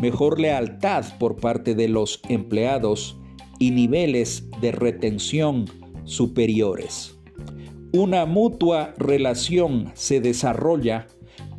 mejor 0.00 0.40
lealtad 0.40 1.04
por 1.20 1.36
parte 1.36 1.76
de 1.76 1.86
los 1.86 2.22
empleados 2.28 3.16
y 3.60 3.70
niveles 3.70 4.50
de 4.60 4.72
retención 4.72 5.66
superiores. 6.02 7.16
Una 7.92 8.26
mutua 8.26 8.94
relación 8.98 9.92
se 9.94 10.20
desarrolla 10.20 11.06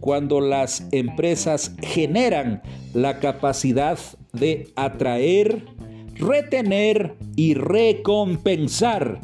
cuando 0.05 0.39
las 0.39 0.87
empresas 0.91 1.75
generan 1.81 2.61
la 2.93 3.19
capacidad 3.19 3.99
de 4.33 4.71
atraer, 4.75 5.65
retener 6.13 7.15
y 7.35 7.55
recompensar 7.55 9.19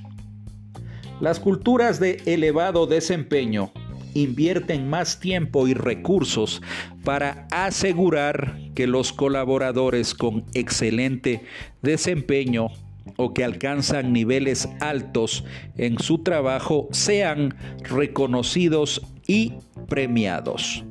Las 1.20 1.40
culturas 1.40 2.00
de 2.00 2.22
elevado 2.28 2.86
desempeño 2.86 3.72
invierten 4.14 4.88
más 4.88 5.20
tiempo 5.20 5.68
y 5.68 5.74
recursos 5.74 6.62
para 7.04 7.48
asegurar 7.52 8.60
que 8.76 8.86
los 8.86 9.14
colaboradores 9.14 10.14
con 10.14 10.46
excelente 10.54 11.44
desempeño 11.82 12.68
o 13.16 13.34
que 13.34 13.44
alcanzan 13.44 14.14
niveles 14.14 14.70
altos 14.80 15.44
en 15.76 15.98
su 15.98 16.20
trabajo 16.20 16.88
sean 16.92 17.56
reconocidos 17.82 19.02
y 19.26 19.54
premiados. 19.88 20.84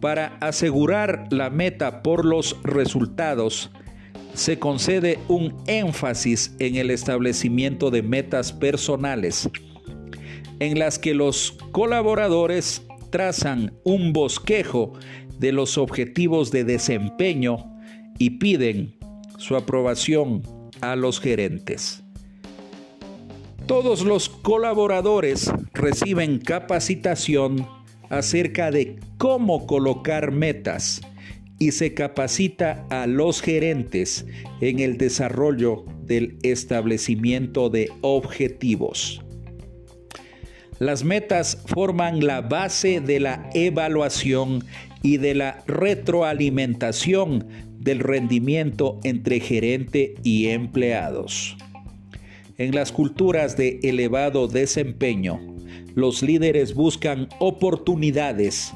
Para 0.00 0.36
asegurar 0.40 1.28
la 1.30 1.48
meta 1.48 2.02
por 2.02 2.26
los 2.26 2.60
resultados, 2.62 3.70
se 4.34 4.58
concede 4.58 5.18
un 5.28 5.54
énfasis 5.66 6.54
en 6.58 6.76
el 6.76 6.90
establecimiento 6.90 7.90
de 7.90 8.02
metas 8.02 8.52
personales, 8.52 9.48
en 10.58 10.78
las 10.78 10.98
que 10.98 11.14
los 11.14 11.52
colaboradores 11.72 12.82
trazan 13.10 13.74
un 13.84 14.12
bosquejo 14.12 14.94
de 15.38 15.52
los 15.52 15.76
objetivos 15.76 16.50
de 16.50 16.64
desempeño 16.64 17.58
y 18.18 18.30
piden 18.38 18.96
su 19.38 19.56
aprobación 19.56 20.42
a 20.80 20.96
los 20.96 21.20
gerentes. 21.20 22.02
Todos 23.66 24.02
los 24.02 24.28
colaboradores 24.28 25.52
reciben 25.72 26.38
capacitación 26.38 27.66
acerca 28.08 28.70
de 28.70 28.98
cómo 29.18 29.66
colocar 29.66 30.32
metas 30.32 31.00
y 31.62 31.70
se 31.70 31.94
capacita 31.94 32.84
a 32.90 33.06
los 33.06 33.40
gerentes 33.40 34.26
en 34.60 34.80
el 34.80 34.98
desarrollo 34.98 35.84
del 36.04 36.36
establecimiento 36.42 37.70
de 37.70 37.88
objetivos. 38.00 39.22
Las 40.80 41.04
metas 41.04 41.62
forman 41.66 42.26
la 42.26 42.40
base 42.40 43.00
de 43.00 43.20
la 43.20 43.48
evaluación 43.54 44.64
y 45.04 45.18
de 45.18 45.36
la 45.36 45.62
retroalimentación 45.68 47.46
del 47.78 48.00
rendimiento 48.00 48.98
entre 49.04 49.38
gerente 49.38 50.16
y 50.24 50.48
empleados. 50.48 51.56
En 52.58 52.74
las 52.74 52.90
culturas 52.90 53.56
de 53.56 53.78
elevado 53.84 54.48
desempeño, 54.48 55.38
los 55.94 56.24
líderes 56.24 56.74
buscan 56.74 57.28
oportunidades 57.38 58.72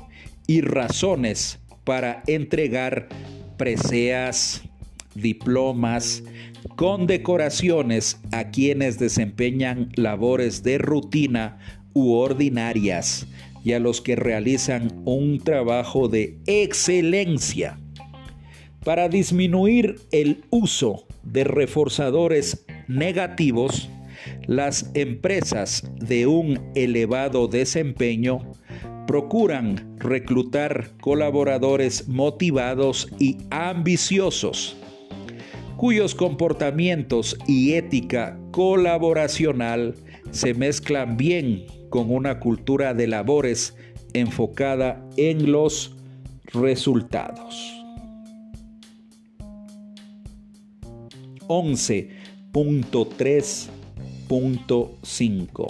y 0.46 0.60
razones 0.60 1.58
para 1.86 2.24
entregar 2.26 3.08
preseas, 3.56 4.62
diplomas, 5.14 6.24
condecoraciones 6.74 8.20
a 8.32 8.50
quienes 8.50 8.98
desempeñan 8.98 9.90
labores 9.94 10.64
de 10.64 10.78
rutina 10.78 11.58
u 11.94 12.12
ordinarias 12.12 13.28
y 13.64 13.72
a 13.72 13.78
los 13.78 14.00
que 14.00 14.16
realizan 14.16 15.00
un 15.04 15.38
trabajo 15.38 16.08
de 16.08 16.36
excelencia. 16.46 17.78
Para 18.84 19.08
disminuir 19.08 20.00
el 20.10 20.44
uso 20.50 21.06
de 21.22 21.44
reforzadores 21.44 22.66
negativos, 22.88 23.88
las 24.46 24.90
empresas 24.94 25.88
de 26.00 26.26
un 26.26 26.60
elevado 26.74 27.46
desempeño 27.46 28.40
procuran 29.06 29.96
reclutar 29.98 30.90
colaboradores 31.00 32.08
motivados 32.08 33.08
y 33.18 33.38
ambiciosos, 33.50 34.76
cuyos 35.76 36.14
comportamientos 36.14 37.36
y 37.46 37.72
ética 37.74 38.38
colaboracional 38.50 39.94
se 40.30 40.54
mezclan 40.54 41.16
bien 41.16 41.66
con 41.90 42.10
una 42.10 42.40
cultura 42.40 42.94
de 42.94 43.06
labores 43.06 43.76
enfocada 44.12 45.06
en 45.16 45.52
los 45.52 45.96
resultados. 46.52 47.72
11.3 51.48 53.68
5. 55.02 55.66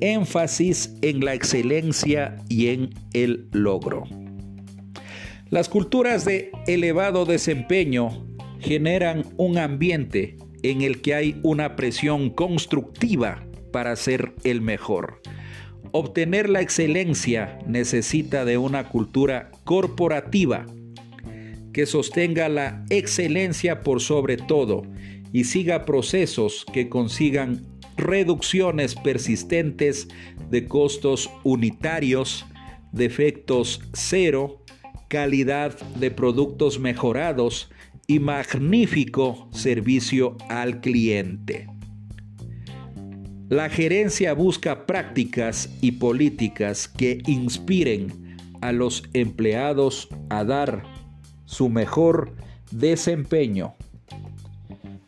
Énfasis 0.00 0.94
en 1.02 1.24
la 1.24 1.34
excelencia 1.34 2.36
y 2.48 2.68
en 2.68 2.90
el 3.12 3.48
logro. 3.52 4.04
Las 5.50 5.68
culturas 5.68 6.24
de 6.24 6.50
elevado 6.66 7.26
desempeño 7.26 8.26
generan 8.60 9.24
un 9.36 9.58
ambiente 9.58 10.36
en 10.62 10.82
el 10.82 11.02
que 11.02 11.14
hay 11.14 11.40
una 11.42 11.76
presión 11.76 12.30
constructiva 12.30 13.44
para 13.72 13.96
ser 13.96 14.32
el 14.44 14.60
mejor. 14.60 15.20
Obtener 15.90 16.48
la 16.48 16.62
excelencia 16.62 17.58
necesita 17.66 18.44
de 18.44 18.56
una 18.56 18.88
cultura 18.88 19.50
corporativa 19.64 20.66
que 21.72 21.86
sostenga 21.86 22.48
la 22.48 22.84
excelencia 22.90 23.80
por 23.80 24.00
sobre 24.00 24.36
todo 24.36 24.82
y 25.32 25.44
siga 25.44 25.84
procesos 25.84 26.64
que 26.72 26.88
consigan 26.88 27.66
reducciones 27.96 28.94
persistentes 28.94 30.08
de 30.50 30.66
costos 30.66 31.30
unitarios, 31.44 32.46
defectos 32.92 33.80
cero, 33.92 34.62
calidad 35.08 35.78
de 35.96 36.10
productos 36.10 36.78
mejorados 36.78 37.70
y 38.06 38.18
magnífico 38.18 39.48
servicio 39.52 40.36
al 40.48 40.80
cliente. 40.80 41.68
La 43.48 43.68
gerencia 43.68 44.32
busca 44.32 44.86
prácticas 44.86 45.68
y 45.82 45.92
políticas 45.92 46.88
que 46.88 47.20
inspiren 47.26 48.38
a 48.62 48.72
los 48.72 49.02
empleados 49.12 50.08
a 50.30 50.44
dar 50.44 50.84
su 51.44 51.68
mejor 51.68 52.34
desempeño. 52.70 53.74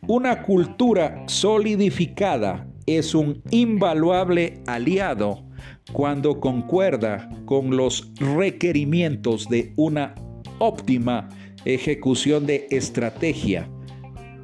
Una 0.06 0.42
cultura 0.42 1.24
solidificada 1.26 2.66
es 2.86 3.14
un 3.14 3.42
invaluable 3.50 4.62
aliado 4.66 5.44
cuando 5.92 6.40
concuerda 6.40 7.28
con 7.44 7.76
los 7.76 8.12
requerimientos 8.16 9.48
de 9.48 9.72
una 9.76 10.14
óptima 10.58 11.28
ejecución 11.64 12.46
de 12.46 12.66
estrategia 12.70 13.68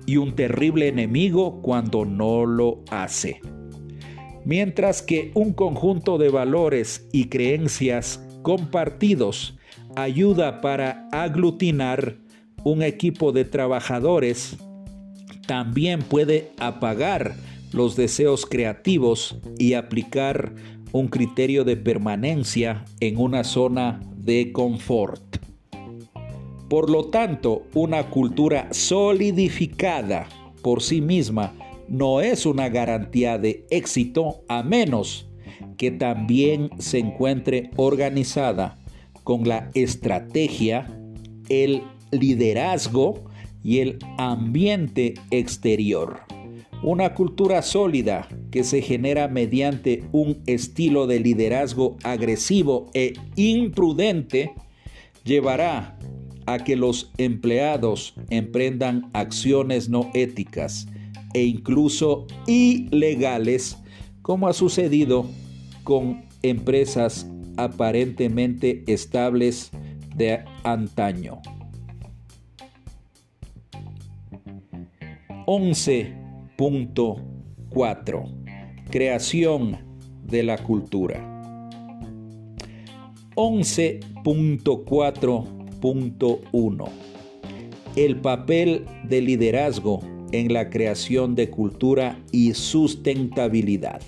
y 0.07 0.17
un 0.17 0.35
terrible 0.35 0.89
enemigo 0.89 1.61
cuando 1.63 2.05
no 2.05 2.47
lo 2.47 2.83
hace. 2.91 3.41
Mientras 4.45 5.03
que 5.03 5.31
un 5.35 5.53
conjunto 5.53 6.19
de 6.19 6.31
valores 6.31 7.09
y 7.13 7.29
creencias 7.29 8.25
compartidos 8.43 9.59
ayuda 9.97 10.61
para 10.61 11.09
aglutinar 11.13 12.17
un 12.65 12.83
equipo 12.83 13.33
de 13.33 13.45
trabajadores, 13.45 14.57
también 15.47 16.01
puede 16.01 16.53
apagar 16.59 17.35
los 17.73 17.97
deseos 17.97 18.47
creativos 18.47 19.39
y 19.59 19.75
aplicar 19.75 20.55
un 20.93 21.09
criterio 21.09 21.65
de 21.65 21.77
permanencia 21.77 22.85
en 23.01 23.19
una 23.19 23.45
zona 23.45 24.01
de 24.17 24.53
confort. 24.53 25.37
Por 26.69 26.91
lo 26.91 27.07
tanto, 27.07 27.63
una 27.75 28.11
cultura 28.11 28.69
solidificada 28.71 30.29
por 30.63 30.83
sí 30.83 31.01
misma 31.01 31.53
no 31.89 32.21
es 32.21 32.47
una 32.47 32.69
garantía 32.69 33.39
de 33.39 33.67
éxito 33.71 34.43
a 34.49 34.63
menos 34.63 35.29
que 35.77 35.91
también 35.91 36.71
se 36.79 36.99
encuentre 36.99 37.71
organizada 37.77 38.79
con 39.25 39.49
la 39.49 39.71
estrategia, 39.75 40.87
el 41.49 41.83
liderazgo 42.13 43.25
y 43.63 43.79
el 43.79 43.99
ambiente 44.19 45.15
exterior. 45.31 46.30
Una 46.83 47.13
cultura 47.13 47.61
sólida 47.61 48.27
que 48.51 48.65
se 48.65 48.81
genera 48.81 49.29
mediante 49.29 50.05
un 50.13 50.43
estilo 50.47 51.07
de 51.07 51.21
liderazgo 51.21 51.99
agresivo 52.05 52.89
e 52.95 53.13
imprudente 53.37 54.55
llevará 55.23 55.99
a 56.47 56.59
que 56.65 56.77
los 56.77 57.13
empleados 57.19 58.15
emprendan 58.31 59.11
acciones 59.13 59.91
no 59.91 60.11
éticas 60.15 60.89
e 61.35 61.45
incluso 61.45 62.27
ilegales, 62.47 63.77
como 64.23 64.49
ha 64.49 64.55
sucedido 64.55 65.27
con 65.85 66.25
empresas 66.43 67.31
aparentemente 67.59 68.85
estables 68.87 69.71
de 70.17 70.45
antaño. 70.65 71.43
11 75.45 76.20
Punto 76.61 77.17
4. 77.71 78.25
Creación 78.91 79.79
de 80.27 80.43
la 80.43 80.59
cultura. 80.59 81.19
11.4 83.35 84.61
2.1. 85.81 86.89
El 87.97 88.21
papel 88.21 88.85
de 89.05 89.23
liderazgo 89.23 90.01
en 90.33 90.53
la 90.53 90.69
creación 90.69 91.35
de 91.35 91.49
cultura 91.49 92.19
y 92.31 92.53
sustentabilidad. 92.53 94.03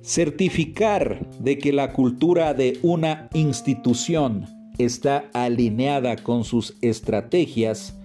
Certificar 0.00 1.28
de 1.40 1.58
que 1.58 1.74
la 1.74 1.92
cultura 1.92 2.54
de 2.54 2.78
una 2.80 3.28
institución 3.34 4.46
está 4.78 5.28
alineada 5.34 6.16
con 6.16 6.44
sus 6.44 6.78
estrategias 6.80 7.97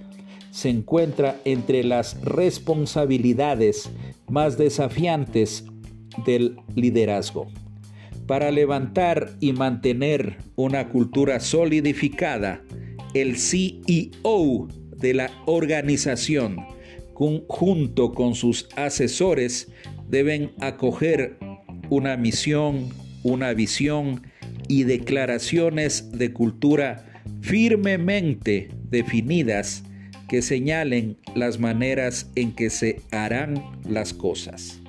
se 0.54 0.70
encuentra 0.70 1.41
entre 1.45 1.84
las 1.84 2.22
responsabilidades 2.22 3.89
más 4.30 4.56
desafiantes 4.56 5.66
del 6.28 6.58
liderazgo. 6.76 7.47
Para 8.28 8.51
levantar 8.51 9.32
y 9.39 9.51
mantener 9.51 10.38
una 10.56 10.89
cultura 10.89 11.39
solidificada, 11.39 12.62
el 13.16 13.38
CEO 13.38 14.68
de 14.95 15.14
la 15.16 15.32
organización, 15.47 16.58
junto 17.16 18.12
con 18.12 18.36
sus 18.36 18.70
asesores, 18.76 19.72
deben 20.08 20.51
acoger 20.62 21.36
una 21.89 22.16
misión, 22.16 22.89
una 23.24 23.56
visión 23.56 24.22
y 24.68 24.84
declaraciones 24.84 26.12
de 26.12 26.32
cultura 26.32 27.24
firmemente 27.41 28.70
definidas 28.91 29.84
que 30.28 30.41
señalen 30.41 31.17
las 31.36 31.59
maneras 31.59 32.32
en 32.36 32.53
que 32.53 32.69
se 32.69 33.01
harán 33.11 33.63
las 33.88 34.13
cosas. 34.13 34.80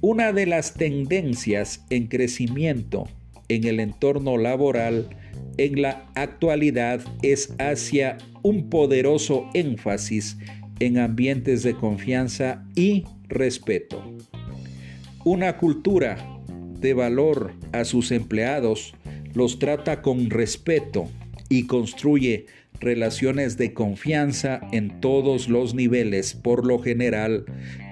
Una 0.00 0.32
de 0.32 0.46
las 0.46 0.74
tendencias 0.74 1.84
en 1.90 2.06
crecimiento 2.06 3.08
en 3.48 3.64
el 3.64 3.80
entorno 3.80 4.36
laboral 4.36 5.08
en 5.56 5.82
la 5.82 6.06
actualidad 6.14 7.00
es 7.22 7.54
hacia 7.58 8.18
un 8.42 8.70
poderoso 8.70 9.48
énfasis 9.54 10.38
en 10.80 10.98
ambientes 10.98 11.62
de 11.62 11.74
confianza 11.74 12.64
y 12.76 13.04
respeto. 13.28 14.02
Una 15.24 15.56
cultura 15.56 16.16
de 16.80 16.94
valor 16.94 17.52
a 17.72 17.84
sus 17.84 18.12
empleados 18.12 18.94
los 19.34 19.58
trata 19.58 20.00
con 20.00 20.30
respeto 20.30 21.08
y 21.48 21.66
construye 21.66 22.46
relaciones 22.80 23.56
de 23.56 23.72
confianza 23.74 24.60
en 24.72 25.00
todos 25.00 25.48
los 25.48 25.74
niveles, 25.74 26.34
por 26.34 26.66
lo 26.66 26.78
general, 26.78 27.44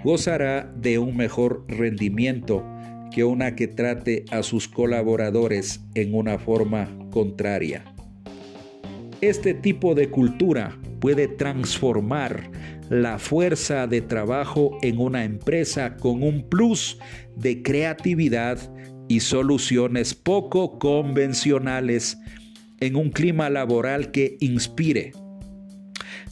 gozará 0.05 0.73
de 0.77 0.99
un 0.99 1.17
mejor 1.17 1.65
rendimiento 1.69 2.65
que 3.13 3.25
una 3.25 3.55
que 3.57 3.69
trate 3.69 4.25
a 4.31 4.43
sus 4.43 4.69
colaboradores 4.69 5.81
en 5.95 6.15
una 6.15 6.39
forma 6.39 6.89
contraria. 7.11 7.85
Este 9.21 9.55
tipo 9.55 9.95
de 9.95 10.11
cultura 10.11 10.79
puede 11.01 11.29
transformar 11.29 12.51
la 12.91 13.19
fuerza 13.19 13.87
de 13.87 14.01
trabajo 14.01 14.79
en 14.83 14.99
una 14.99 15.25
empresa 15.25 15.97
con 15.97 16.23
un 16.23 16.49
plus 16.49 16.99
de 17.37 17.63
creatividad 17.63 18.59
y 19.09 19.21
soluciones 19.21 20.15
poco 20.15 20.79
convencionales 20.79 22.19
en 22.81 22.97
un 22.97 23.11
clima 23.11 23.51
laboral 23.51 24.11
que 24.11 24.37
inspire. 24.41 25.13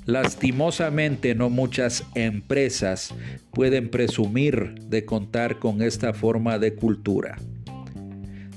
Lastimosamente 0.06 1.34
no 1.34 1.48
muchas 1.48 2.04
empresas 2.14 3.14
pueden 3.52 3.88
presumir 3.88 4.74
de 4.86 5.04
contar 5.04 5.58
con 5.58 5.80
esta 5.80 6.12
forma 6.12 6.58
de 6.58 6.74
cultura. 6.74 7.38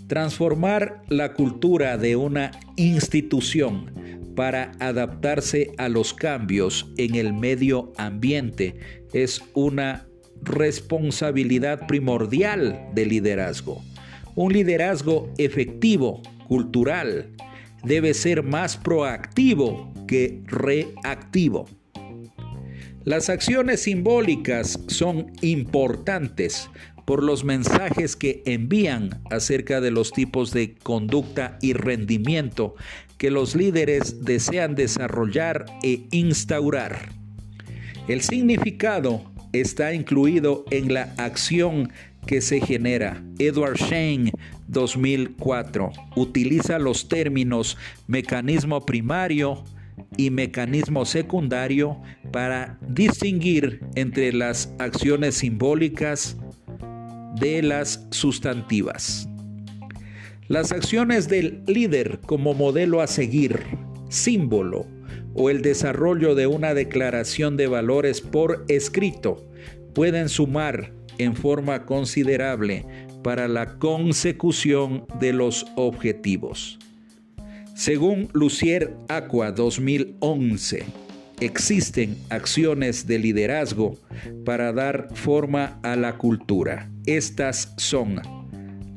Transformar 0.07 1.03
la 1.07 1.33
cultura 1.33 1.97
de 1.97 2.15
una 2.15 2.51
institución 2.75 3.91
para 4.35 4.71
adaptarse 4.79 5.71
a 5.77 5.89
los 5.89 6.13
cambios 6.13 6.91
en 6.97 7.15
el 7.15 7.33
medio 7.33 7.91
ambiente 7.97 8.75
es 9.13 9.41
una 9.53 10.05
responsabilidad 10.43 11.87
primordial 11.87 12.89
del 12.93 13.09
liderazgo. 13.09 13.81
Un 14.35 14.53
liderazgo 14.53 15.33
efectivo, 15.37 16.21
cultural, 16.47 17.31
debe 17.87 18.13
ser 18.13 18.43
más 18.43 18.77
proactivo 18.77 19.91
que 20.07 20.41
reactivo. 20.45 21.67
Las 23.03 23.29
acciones 23.29 23.83
simbólicas 23.83 24.79
son 24.87 25.31
importantes 25.41 26.69
por 27.05 27.23
los 27.23 27.45
mensajes 27.45 28.17
que 28.17 28.43
envían 28.45 29.21
acerca 29.31 29.79
de 29.79 29.91
los 29.91 30.11
tipos 30.11 30.51
de 30.51 30.75
conducta 30.75 31.57
y 31.61 31.71
rendimiento 31.71 32.75
que 33.17 33.31
los 33.31 33.55
líderes 33.55 34.25
desean 34.25 34.75
desarrollar 34.75 35.65
e 35.83 36.01
instaurar. 36.11 37.13
El 38.09 38.21
significado 38.21 39.31
está 39.53 39.93
incluido 39.93 40.65
en 40.69 40.93
la 40.93 41.13
acción 41.17 41.91
que 42.25 42.41
se 42.41 42.59
genera. 42.59 43.23
Edward 43.39 43.77
Shane 43.77 44.33
2004 44.67 45.91
utiliza 46.15 46.79
los 46.79 47.07
términos 47.07 47.77
mecanismo 48.07 48.85
primario 48.85 49.63
y 50.15 50.29
mecanismo 50.29 51.05
secundario 51.05 52.01
para 52.31 52.77
distinguir 52.87 53.81
entre 53.95 54.31
las 54.33 54.73
acciones 54.79 55.35
simbólicas 55.35 56.37
de 57.39 57.61
las 57.61 58.05
sustantivas. 58.11 59.27
Las 60.47 60.71
acciones 60.71 61.27
del 61.27 61.61
líder 61.67 62.19
como 62.25 62.53
modelo 62.53 63.01
a 63.01 63.07
seguir, 63.07 63.63
símbolo 64.09 64.87
o 65.33 65.49
el 65.49 65.61
desarrollo 65.61 66.35
de 66.35 66.47
una 66.47 66.73
declaración 66.73 67.57
de 67.57 67.67
valores 67.67 68.21
por 68.21 68.65
escrito 68.69 69.45
pueden 69.93 70.29
sumar 70.29 70.93
en 71.17 71.35
forma 71.35 71.85
considerable 71.85 72.85
para 73.23 73.47
la 73.47 73.77
consecución 73.77 75.05
de 75.19 75.33
los 75.33 75.65
objetivos. 75.75 76.79
Según 77.75 78.29
Lucier 78.33 78.95
Aqua 79.07 79.51
2011, 79.51 80.83
existen 81.39 82.17
acciones 82.29 83.05
de 83.05 83.19
liderazgo 83.19 83.97
para 84.45 84.73
dar 84.73 85.09
forma 85.13 85.79
a 85.83 85.95
la 85.95 86.17
cultura. 86.17 86.89
Estas 87.05 87.73
son 87.77 88.19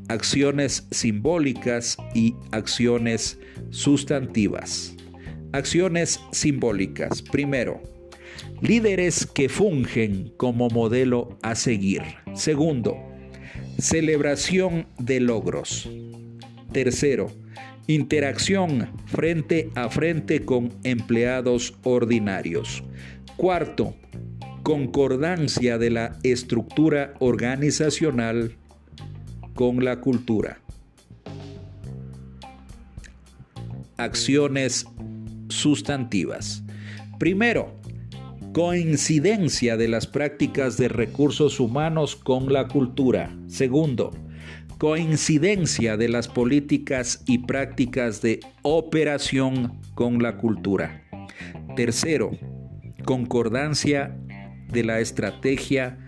acciones 0.09 0.87
simbólicas 0.91 1.97
y 2.15 2.35
acciones 2.53 3.39
sustantivas. 3.71 4.95
Acciones 5.53 6.21
simbólicas. 6.33 7.23
Primero, 7.23 7.83
líderes 8.63 9.27
que 9.27 9.49
fungen 9.49 10.33
como 10.37 10.69
modelo 10.69 11.39
a 11.43 11.55
seguir. 11.55 12.03
Segundo, 12.35 12.97
celebración 13.81 14.87
de 14.99 15.21
logros. 15.21 15.89
Tercero, 16.73 17.33
interacción 17.87 18.91
frente 19.07 19.71
a 19.75 19.89
frente 19.89 20.45
con 20.45 20.73
empleados 20.85 21.75
ordinarios. 21.83 22.85
Cuarto, 23.37 23.95
concordancia 24.63 25.79
de 25.79 25.91
la 25.91 26.19
estructura 26.23 27.15
organizacional 27.21 28.57
con 29.55 29.85
la 29.85 30.01
cultura. 30.01 30.61
Acciones 33.97 34.87
sustantivas. 35.49 36.63
Primero, 37.19 37.80
coincidencia 38.53 39.77
de 39.77 39.87
las 39.87 40.07
prácticas 40.07 40.77
de 40.77 40.89
recursos 40.89 41.61
humanos 41.61 42.17
con 42.17 42.53
la 42.53 42.67
cultura. 42.67 43.37
Segundo, 43.47 44.11
coincidencia 44.79 45.97
de 45.97 46.09
las 46.09 46.27
políticas 46.27 47.23
y 47.27 47.39
prácticas 47.39 48.23
de 48.23 48.41
operación 48.63 49.79
con 49.95 50.21
la 50.21 50.37
cultura. 50.37 51.05
Tercero, 51.77 52.33
concordancia 53.05 54.19
de 54.69 54.83
la 54.83 54.99
estrategia 54.99 55.99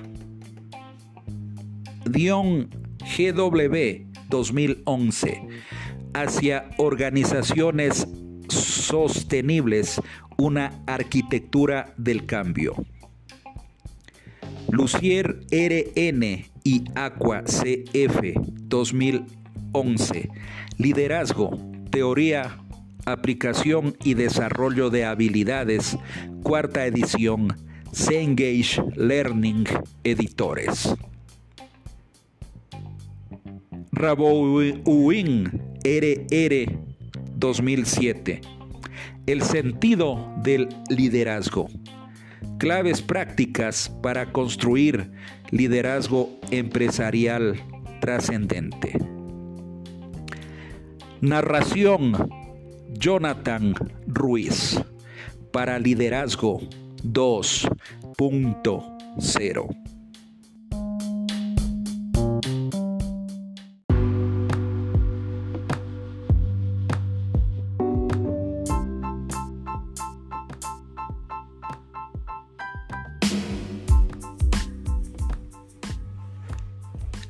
Dion 2.08 2.70
GW 3.00 4.06
2011 4.28 5.48
hacia 6.14 6.70
organizaciones 6.78 8.06
sostenibles, 8.48 10.00
una 10.38 10.84
arquitectura 10.86 11.92
del 11.96 12.26
cambio. 12.26 12.76
Lucier 14.70 15.40
RN 15.50 16.44
y 16.62 16.84
Aqua 16.94 17.42
CF 17.42 18.34
2011. 18.68 20.30
Liderazgo, 20.78 21.58
teoría, 21.90 22.56
aplicación 23.04 23.96
y 24.04 24.14
desarrollo 24.14 24.90
de 24.90 25.06
habilidades. 25.06 25.98
Cuarta 26.44 26.86
edición. 26.86 27.71
Cengage 27.94 28.82
Learning 28.96 29.66
Editores. 30.02 30.94
Rabouin 33.92 35.60
RR 35.84 36.78
2007. 37.36 38.40
El 39.26 39.42
sentido 39.42 40.32
del 40.42 40.70
liderazgo. 40.88 41.68
Claves 42.56 43.02
prácticas 43.02 43.94
para 44.02 44.32
construir 44.32 45.10
liderazgo 45.50 46.30
empresarial 46.50 47.62
trascendente. 48.00 48.98
Narración 51.20 52.30
Jonathan 52.94 53.74
Ruiz 54.06 54.80
para 55.52 55.78
liderazgo 55.78 56.62
2.0. 57.04 59.68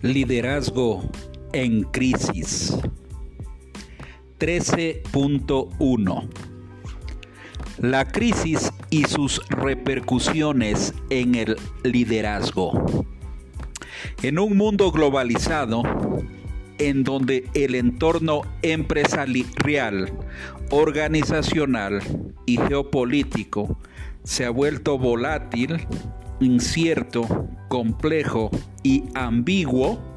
Liderazgo 0.02 1.02
en 1.52 1.84
crisis. 1.84 2.76
13.1 4.38 6.51
La 7.78 8.06
crisis 8.06 8.72
y 8.90 9.04
sus 9.04 9.40
repercusiones 9.48 10.94
en 11.10 11.34
el 11.34 11.56
liderazgo. 11.82 13.04
En 14.22 14.38
un 14.38 14.56
mundo 14.56 14.92
globalizado, 14.92 15.82
en 16.78 17.04
donde 17.04 17.48
el 17.54 17.74
entorno 17.74 18.42
empresarial, 18.62 20.12
organizacional 20.70 22.02
y 22.46 22.56
geopolítico 22.58 23.78
se 24.24 24.44
ha 24.44 24.50
vuelto 24.50 24.98
volátil, 24.98 25.86
incierto, 26.40 27.48
complejo 27.68 28.50
y 28.82 29.04
ambiguo, 29.14 30.11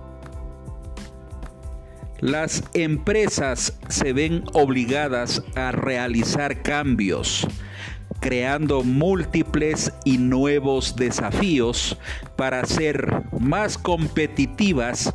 las 2.20 2.63
empresas 2.74 3.78
se 3.89 4.13
ven 4.13 4.43
obligadas 4.53 5.43
a 5.55 5.72
realizar 5.72 6.61
cambios, 6.61 7.47
creando 8.20 8.84
múltiples 8.84 9.91
y 10.05 10.18
nuevos 10.18 10.95
desafíos 10.95 11.97
para 12.36 12.66
ser 12.66 13.24
más 13.39 13.78
competitivas 13.78 15.13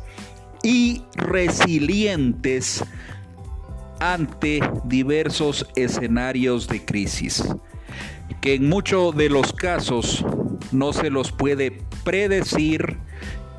y 0.63 1.03
resilientes 1.15 2.83
ante 3.99 4.61
diversos 4.85 5.65
escenarios 5.75 6.67
de 6.67 6.85
crisis, 6.85 7.43
que 8.41 8.55
en 8.55 8.69
muchos 8.69 9.15
de 9.15 9.29
los 9.29 9.53
casos 9.53 10.23
no 10.71 10.93
se 10.93 11.09
los 11.09 11.31
puede 11.31 11.81
predecir 12.03 12.97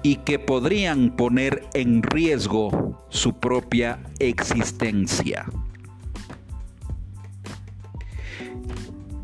y 0.03 0.17
que 0.17 0.39
podrían 0.39 1.17
poner 1.17 1.69
en 1.75 2.03
riesgo 2.03 3.07
su 3.09 3.39
propia 3.39 4.01
existencia. 4.19 5.47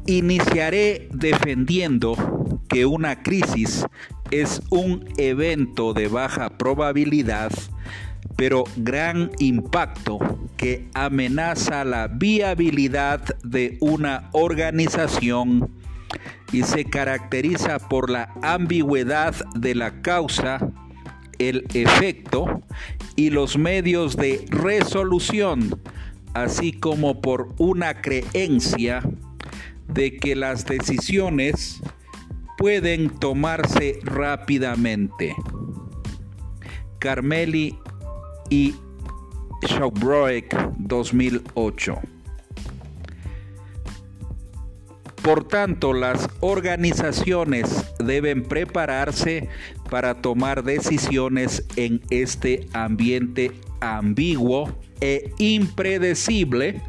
Iniciaré 0.06 1.08
defendiendo 1.12 2.16
que 2.68 2.86
una 2.86 3.22
crisis 3.22 3.84
es 4.30 4.62
un 4.70 5.08
evento 5.16 5.92
de 5.92 6.08
baja 6.08 6.50
probabilidad, 6.50 7.52
pero 8.36 8.64
gran 8.76 9.30
impacto 9.38 10.18
que 10.56 10.88
amenaza 10.94 11.84
la 11.84 12.08
viabilidad 12.08 13.22
de 13.42 13.78
una 13.80 14.28
organización 14.32 15.70
y 16.52 16.62
se 16.62 16.84
caracteriza 16.84 17.78
por 17.78 18.10
la 18.10 18.32
ambigüedad 18.42 19.34
de 19.54 19.74
la 19.74 20.00
causa, 20.02 20.58
el 21.38 21.66
efecto 21.74 22.62
y 23.16 23.30
los 23.30 23.56
medios 23.56 24.16
de 24.16 24.44
resolución, 24.48 25.80
así 26.34 26.72
como 26.72 27.20
por 27.20 27.54
una 27.58 28.00
creencia 28.00 29.02
de 29.88 30.16
que 30.16 30.34
las 30.34 30.66
decisiones 30.66 31.80
pueden 32.56 33.10
tomarse 33.10 34.00
rápidamente. 34.02 35.34
Carmeli 36.98 37.78
y 38.50 38.74
Schaubroek 39.64 40.54
2008 40.78 42.17
por 45.28 45.46
tanto, 45.46 45.92
las 45.92 46.26
organizaciones 46.40 47.68
deben 47.98 48.44
prepararse 48.44 49.50
para 49.90 50.22
tomar 50.22 50.64
decisiones 50.64 51.66
en 51.76 52.00
este 52.08 52.66
ambiente 52.72 53.52
ambiguo 53.82 54.74
e 55.02 55.30
impredecible 55.36 56.80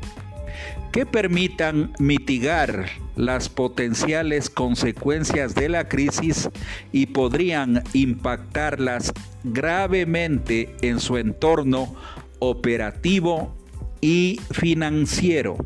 que 0.93 1.05
permitan 1.05 1.91
mitigar 1.99 2.85
las 3.17 3.49
potenciales 3.49 4.49
consecuencias 4.49 5.53
de 5.53 5.67
la 5.67 5.89
crisis 5.89 6.49
y 6.93 7.07
podrían 7.07 7.83
impactarlas 7.91 9.11
gravemente 9.43 10.77
en 10.81 11.01
su 11.01 11.17
entorno 11.17 11.93
operativo 12.39 13.53
y 13.99 14.39
financiero. 14.51 15.57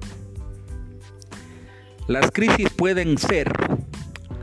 Las 2.07 2.31
crisis 2.31 2.69
pueden 2.69 3.17
ser 3.17 3.51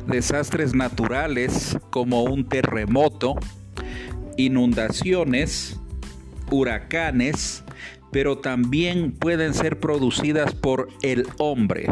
desastres 0.06 0.74
naturales 0.74 1.76
como 1.90 2.24
un 2.24 2.48
terremoto, 2.48 3.34
inundaciones, 4.38 5.78
huracanes, 6.50 7.62
pero 8.10 8.38
también 8.38 9.12
pueden 9.12 9.52
ser 9.52 9.78
producidas 9.78 10.54
por 10.54 10.88
el 11.02 11.26
hombre, 11.38 11.86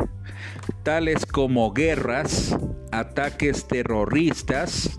tales 0.85 1.27
como 1.27 1.73
guerras, 1.75 2.57
ataques 2.91 3.69
terroristas, 3.69 4.99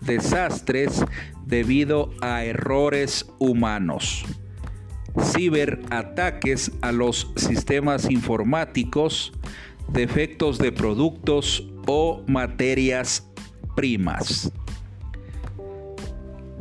desastres 0.00 1.04
debido 1.44 2.10
a 2.22 2.42
errores 2.44 3.26
humanos, 3.38 4.24
ciberataques 5.20 6.72
a 6.80 6.90
los 6.92 7.30
sistemas 7.36 8.10
informáticos, 8.10 9.32
defectos 9.88 10.58
de 10.58 10.72
productos 10.72 11.66
o 11.86 12.22
materias 12.26 13.28
primas. 13.74 14.52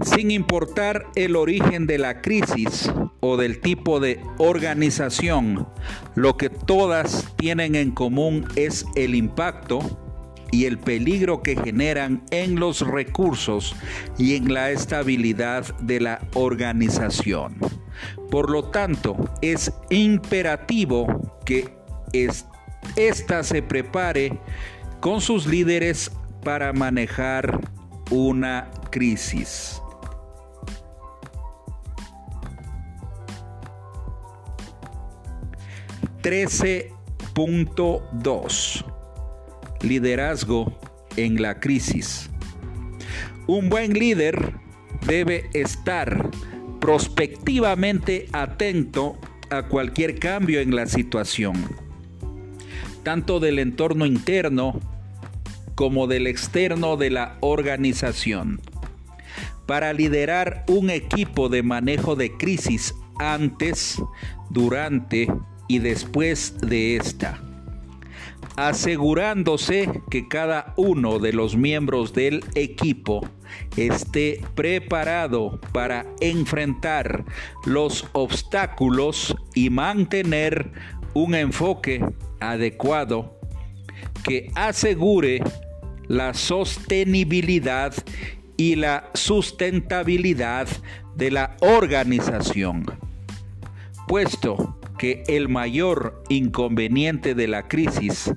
Sin 0.02 0.30
importar 0.30 1.08
el 1.16 1.38
origen 1.38 1.88
de 1.88 1.98
la 1.98 2.22
crisis 2.22 2.92
o 3.22 3.38
del 3.38 3.62
tipo 3.62 4.02
de 4.02 4.20
organización, 4.38 5.68
lo 6.16 6.36
que 6.36 6.50
todas 6.50 7.34
tienen 7.38 7.76
en 7.76 7.92
común 7.92 8.46
es 8.56 8.86
el 8.96 9.16
impacto 9.16 9.80
y 10.52 10.66
el 10.66 10.80
peligro 10.80 11.42
que 11.42 11.56
generan 11.56 12.24
en 12.32 12.60
los 12.60 12.82
recursos 12.82 13.76
y 14.18 14.36
en 14.36 14.54
la 14.54 14.72
estabilidad 14.72 15.78
de 15.80 16.02
la 16.02 16.22
organización. 16.34 17.58
Por 18.30 18.50
lo 18.50 18.66
tanto, 18.66 19.16
es 19.42 19.72
imperativo 19.90 21.40
que 21.46 21.74
ésta 22.96 23.44
se 23.44 23.62
prepare 23.62 24.40
con 25.00 25.22
sus 25.22 25.46
líderes 25.46 26.12
para 26.44 26.74
manejar 26.74 27.60
una 28.12 28.70
crisis. 28.92 29.82
Trece 36.22 36.92
Liderazgo 39.82 40.80
en 41.18 41.42
la 41.42 41.60
crisis. 41.60 42.30
Un 43.48 43.70
buen 43.70 43.94
líder 43.94 44.54
debe 45.06 45.50
estar 45.54 46.32
prospectivamente 46.80 48.28
atento 48.32 49.20
a 49.50 49.68
cualquier 49.68 50.18
cambio 50.18 50.62
en 50.62 50.76
la 50.76 50.88
situación, 50.88 51.54
tanto 53.06 53.40
del 53.40 53.60
entorno 53.60 54.08
interno 54.08 54.82
como 55.76 56.08
del 56.08 56.26
externo 56.26 56.98
de 56.98 57.12
la 57.12 57.38
organización. 57.40 58.60
Para 59.68 59.94
liderar 59.94 60.66
un 60.68 60.90
equipo 60.90 61.48
de 61.48 61.62
manejo 61.62 62.16
de 62.16 62.36
crisis 62.36 62.96
antes, 63.20 64.02
durante 64.50 65.28
y 65.68 65.80
después 65.80 66.58
de 66.62 66.96
esta, 66.98 67.40
asegurándose 68.56 69.88
que 70.10 70.28
cada 70.28 70.74
uno 70.76 71.20
de 71.20 71.34
los 71.34 71.56
miembros 71.56 72.14
del 72.14 72.44
equipo 72.56 73.28
esté 73.78 74.42
preparado 74.56 75.60
para 75.72 76.08
enfrentar 76.22 77.24
los 77.66 78.08
obstáculos 78.14 79.36
y 79.54 79.70
mantener 79.70 80.72
un 81.14 81.36
enfoque 81.36 82.04
adecuado 82.52 83.40
que 84.24 84.52
asegure 84.56 85.42
la 86.08 86.34
sostenibilidad 86.34 87.94
y 88.58 88.76
la 88.76 89.10
sustentabilidad 89.14 90.68
de 91.16 91.32
la 91.32 91.58
organización, 91.62 92.86
puesto 94.08 94.80
que 94.98 95.24
el 95.28 95.50
mayor 95.50 96.24
inconveniente 96.30 97.36
de 97.36 97.48
la 97.48 97.68
crisis 97.68 98.34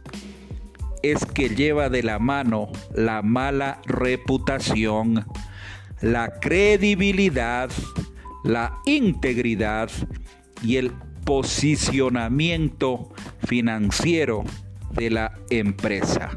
es 1.03 1.25
que 1.25 1.51
lleva 1.51 1.89
de 1.89 2.03
la 2.03 2.19
mano 2.19 2.69
la 2.95 3.23
mala 3.23 3.81
reputación, 3.87 5.27
la 6.01 6.41
credibilidad, 6.41 7.71
la 8.45 8.79
integridad 8.87 9.91
y 10.63 10.77
el 10.77 10.93
posicionamiento 11.29 13.11
financiero 13.47 14.45
de 14.93 15.11
la 15.11 15.35
empresa. 15.51 16.31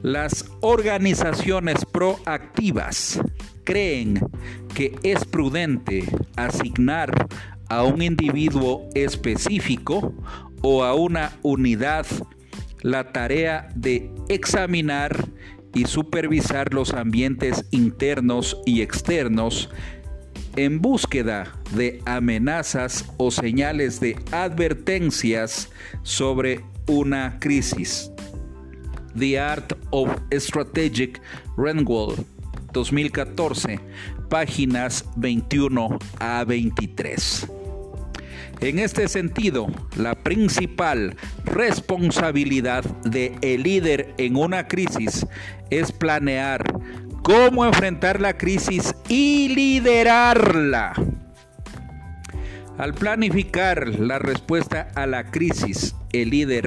Las 0.00 0.50
organizaciones 0.62 1.84
proactivas 1.84 3.20
creen 3.64 4.26
que 4.74 4.96
es 5.02 5.26
prudente 5.26 6.04
asignar 6.36 7.28
a 7.68 7.82
un 7.82 8.00
individuo 8.00 8.88
específico 8.94 10.14
o 10.62 10.84
a 10.84 10.94
una 10.94 11.32
unidad 11.42 12.06
la 12.80 13.12
tarea 13.12 13.68
de 13.74 14.10
examinar 14.30 15.28
y 15.76 15.84
supervisar 15.84 16.72
los 16.72 16.94
ambientes 16.94 17.66
internos 17.70 18.56
y 18.64 18.80
externos 18.80 19.68
en 20.56 20.80
búsqueda 20.80 21.52
de 21.74 22.00
amenazas 22.06 23.04
o 23.18 23.30
señales 23.30 24.00
de 24.00 24.16
advertencias 24.32 25.70
sobre 26.02 26.64
una 26.86 27.38
crisis. 27.40 28.10
The 29.18 29.38
Art 29.38 29.74
of 29.90 30.08
Strategic 30.32 31.20
Renwell 31.58 32.24
2014, 32.72 33.78
páginas 34.30 35.04
21 35.16 35.98
a 36.20 36.44
23. 36.44 37.48
En 38.60 38.78
este 38.78 39.08
sentido, 39.08 39.66
la 39.96 40.14
principal 40.14 41.14
responsabilidad 41.44 42.84
de 43.04 43.36
líder 43.58 44.14
en 44.16 44.36
una 44.36 44.66
crisis 44.66 45.26
es 45.70 45.92
planear 45.92 46.64
cómo 47.22 47.66
enfrentar 47.66 48.20
la 48.20 48.38
crisis 48.38 48.94
y 49.08 49.48
liderarla. 49.48 50.94
Al 52.78 52.94
planificar 52.94 53.88
la 53.98 54.18
respuesta 54.18 54.88
a 54.94 55.06
la 55.06 55.24
crisis, 55.30 55.94
el 56.12 56.30
líder 56.30 56.66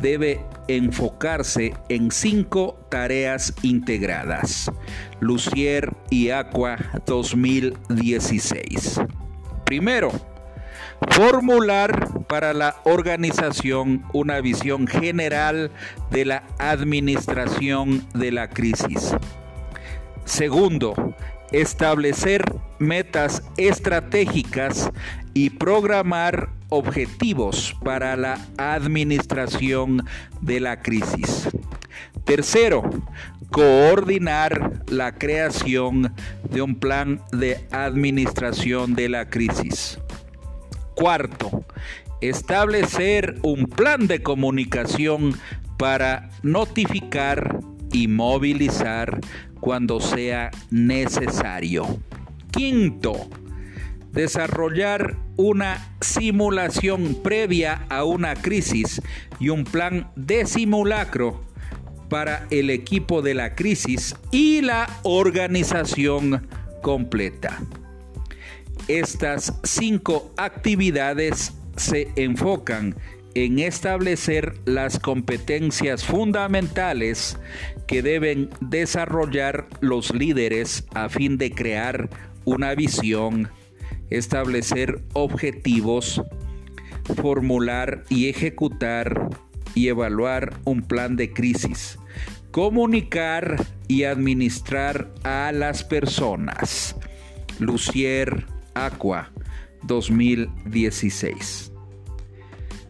debe 0.00 0.40
enfocarse 0.68 1.74
en 1.88 2.10
cinco 2.10 2.86
tareas 2.90 3.54
integradas. 3.62 4.70
Lucier 5.20 5.92
y 6.10 6.30
Aqua 6.30 6.76
2016. 7.06 9.00
Primero, 9.64 10.12
formular 11.10 12.24
para 12.28 12.52
la 12.52 12.76
organización 12.84 14.04
una 14.12 14.40
visión 14.40 14.86
general 14.86 15.70
de 16.10 16.24
la 16.24 16.42
administración 16.58 18.04
de 18.14 18.32
la 18.32 18.50
crisis. 18.50 19.14
Segundo, 20.24 21.14
establecer 21.52 22.44
metas 22.78 23.42
estratégicas 23.56 24.90
y 25.34 25.50
programar 25.50 26.48
objetivos 26.68 27.76
para 27.84 28.16
la 28.16 28.38
administración 28.56 30.04
de 30.40 30.60
la 30.60 30.80
crisis. 30.82 31.48
Tercero, 32.24 32.82
coordinar 33.50 34.82
la 34.88 35.14
creación 35.14 36.12
de 36.50 36.62
un 36.62 36.74
plan 36.74 37.20
de 37.32 37.66
administración 37.70 38.94
de 38.94 39.08
la 39.08 39.28
crisis. 39.28 39.98
Cuarto, 40.94 41.64
establecer 42.20 43.36
un 43.42 43.66
plan 43.66 44.06
de 44.06 44.22
comunicación 44.22 45.34
para 45.76 46.30
notificar 46.42 47.60
y 47.92 48.08
movilizar 48.08 49.20
cuando 49.60 50.00
sea 50.00 50.50
necesario. 50.70 51.98
Quinto, 52.50 53.28
desarrollar 54.12 55.16
una 55.36 55.96
simulación 56.00 57.16
previa 57.22 57.84
a 57.88 58.04
una 58.04 58.34
crisis 58.34 59.02
y 59.40 59.48
un 59.48 59.64
plan 59.64 60.10
de 60.14 60.46
simulacro 60.46 61.40
para 62.08 62.46
el 62.50 62.70
equipo 62.70 63.22
de 63.22 63.34
la 63.34 63.54
crisis 63.54 64.14
y 64.30 64.60
la 64.60 64.86
organización 65.02 66.46
completa. 66.82 67.60
Estas 68.88 69.54
cinco 69.62 70.30
actividades 70.36 71.54
se 71.74 72.08
enfocan 72.16 72.94
en 73.34 73.58
establecer 73.58 74.58
las 74.66 74.98
competencias 74.98 76.04
fundamentales 76.04 77.38
que 77.86 78.02
deben 78.02 78.50
desarrollar 78.60 79.66
los 79.80 80.14
líderes 80.14 80.84
a 80.94 81.08
fin 81.08 81.38
de 81.38 81.50
crear 81.50 82.10
una 82.44 82.74
visión, 82.74 83.48
establecer 84.10 85.02
objetivos, 85.14 86.22
formular 87.16 88.04
y 88.10 88.28
ejecutar 88.28 89.30
y 89.74 89.88
evaluar 89.88 90.52
un 90.64 90.82
plan 90.82 91.16
de 91.16 91.32
crisis, 91.32 91.98
comunicar 92.50 93.64
y 93.88 94.04
administrar 94.04 95.10
a 95.22 95.52
las 95.52 95.84
personas. 95.84 96.94
Lucier 97.58 98.53
Aqua 98.74 99.32
2016. 99.82 101.72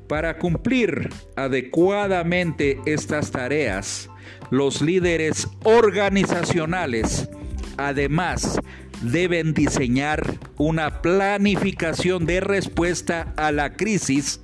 Para 0.08 0.38
cumplir 0.38 1.10
adecuadamente 1.36 2.78
estas 2.84 3.30
tareas, 3.30 4.10
los 4.50 4.82
líderes 4.82 5.48
organizacionales 5.64 7.28
además 7.76 8.58
deben 9.02 9.54
diseñar 9.54 10.38
una 10.56 11.02
planificación 11.02 12.26
de 12.26 12.40
respuesta 12.40 13.32
a 13.36 13.50
la 13.52 13.74
crisis 13.74 14.40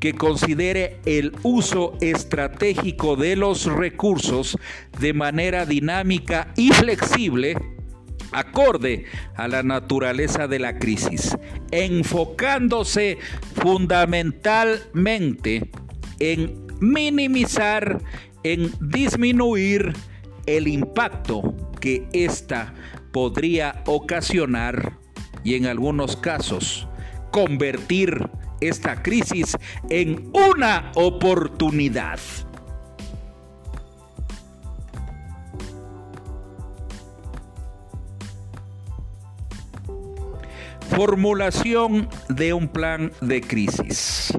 que 0.00 0.14
considere 0.14 1.00
el 1.06 1.32
uso 1.42 1.96
estratégico 2.00 3.16
de 3.16 3.36
los 3.36 3.64
recursos 3.64 4.58
de 4.98 5.12
manera 5.12 5.64
dinámica 5.66 6.52
y 6.56 6.70
flexible 6.70 7.56
acorde 8.36 9.06
a 9.34 9.48
la 9.48 9.62
naturaleza 9.62 10.46
de 10.46 10.58
la 10.58 10.78
crisis, 10.78 11.34
enfocándose 11.70 13.16
fundamentalmente 13.54 15.70
en 16.20 16.66
minimizar, 16.80 18.02
en 18.42 18.70
disminuir 18.80 19.94
el 20.44 20.68
impacto 20.68 21.72
que 21.80 22.06
ésta 22.12 22.74
podría 23.10 23.82
ocasionar 23.86 24.98
y 25.42 25.54
en 25.54 25.64
algunos 25.66 26.16
casos 26.16 26.86
convertir 27.30 28.28
esta 28.60 29.02
crisis 29.02 29.56
en 29.88 30.30
una 30.34 30.92
oportunidad. 30.94 32.18
Formulación 40.90 42.08
de 42.28 42.52
un 42.52 42.68
plan 42.68 43.12
de 43.20 43.40
crisis. 43.40 44.32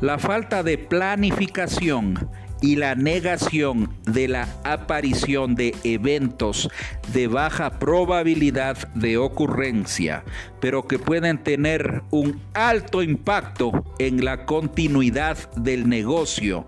La 0.00 0.18
falta 0.18 0.62
de 0.62 0.78
planificación 0.78 2.28
y 2.60 2.76
la 2.76 2.94
negación 2.94 3.90
de 4.04 4.28
la 4.28 4.48
aparición 4.64 5.54
de 5.54 5.74
eventos 5.84 6.70
de 7.12 7.26
baja 7.26 7.78
probabilidad 7.78 8.88
de 8.94 9.18
ocurrencia, 9.18 10.24
pero 10.60 10.86
que 10.86 10.98
pueden 10.98 11.38
tener 11.38 12.02
un 12.10 12.40
alto 12.54 13.02
impacto 13.02 13.84
en 13.98 14.24
la 14.24 14.46
continuidad 14.46 15.36
del 15.56 15.88
negocio 15.88 16.66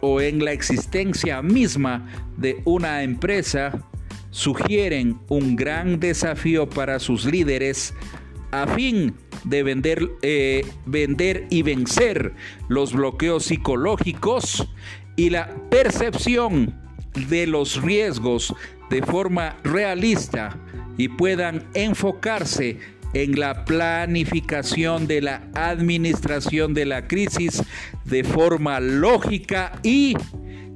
o 0.00 0.20
en 0.20 0.44
la 0.44 0.52
existencia 0.52 1.42
misma 1.42 2.06
de 2.36 2.62
una 2.64 3.02
empresa, 3.02 3.72
sugieren 4.36 5.18
un 5.28 5.56
gran 5.56 5.98
desafío 5.98 6.68
para 6.68 6.98
sus 6.98 7.24
líderes 7.24 7.94
a 8.50 8.66
fin 8.66 9.14
de 9.44 9.62
vender, 9.62 10.10
eh, 10.20 10.62
vender 10.84 11.46
y 11.48 11.62
vencer 11.62 12.34
los 12.68 12.92
bloqueos 12.92 13.46
psicológicos 13.46 14.68
y 15.16 15.30
la 15.30 15.56
percepción 15.70 16.78
de 17.30 17.46
los 17.46 17.80
riesgos 17.80 18.54
de 18.90 19.00
forma 19.00 19.56
realista 19.64 20.58
y 20.98 21.08
puedan 21.08 21.64
enfocarse 21.72 22.78
en 23.14 23.40
la 23.40 23.64
planificación 23.64 25.06
de 25.06 25.22
la 25.22 25.48
administración 25.54 26.74
de 26.74 26.84
la 26.84 27.08
crisis 27.08 27.62
de 28.04 28.22
forma 28.22 28.80
lógica 28.80 29.80
y 29.82 30.14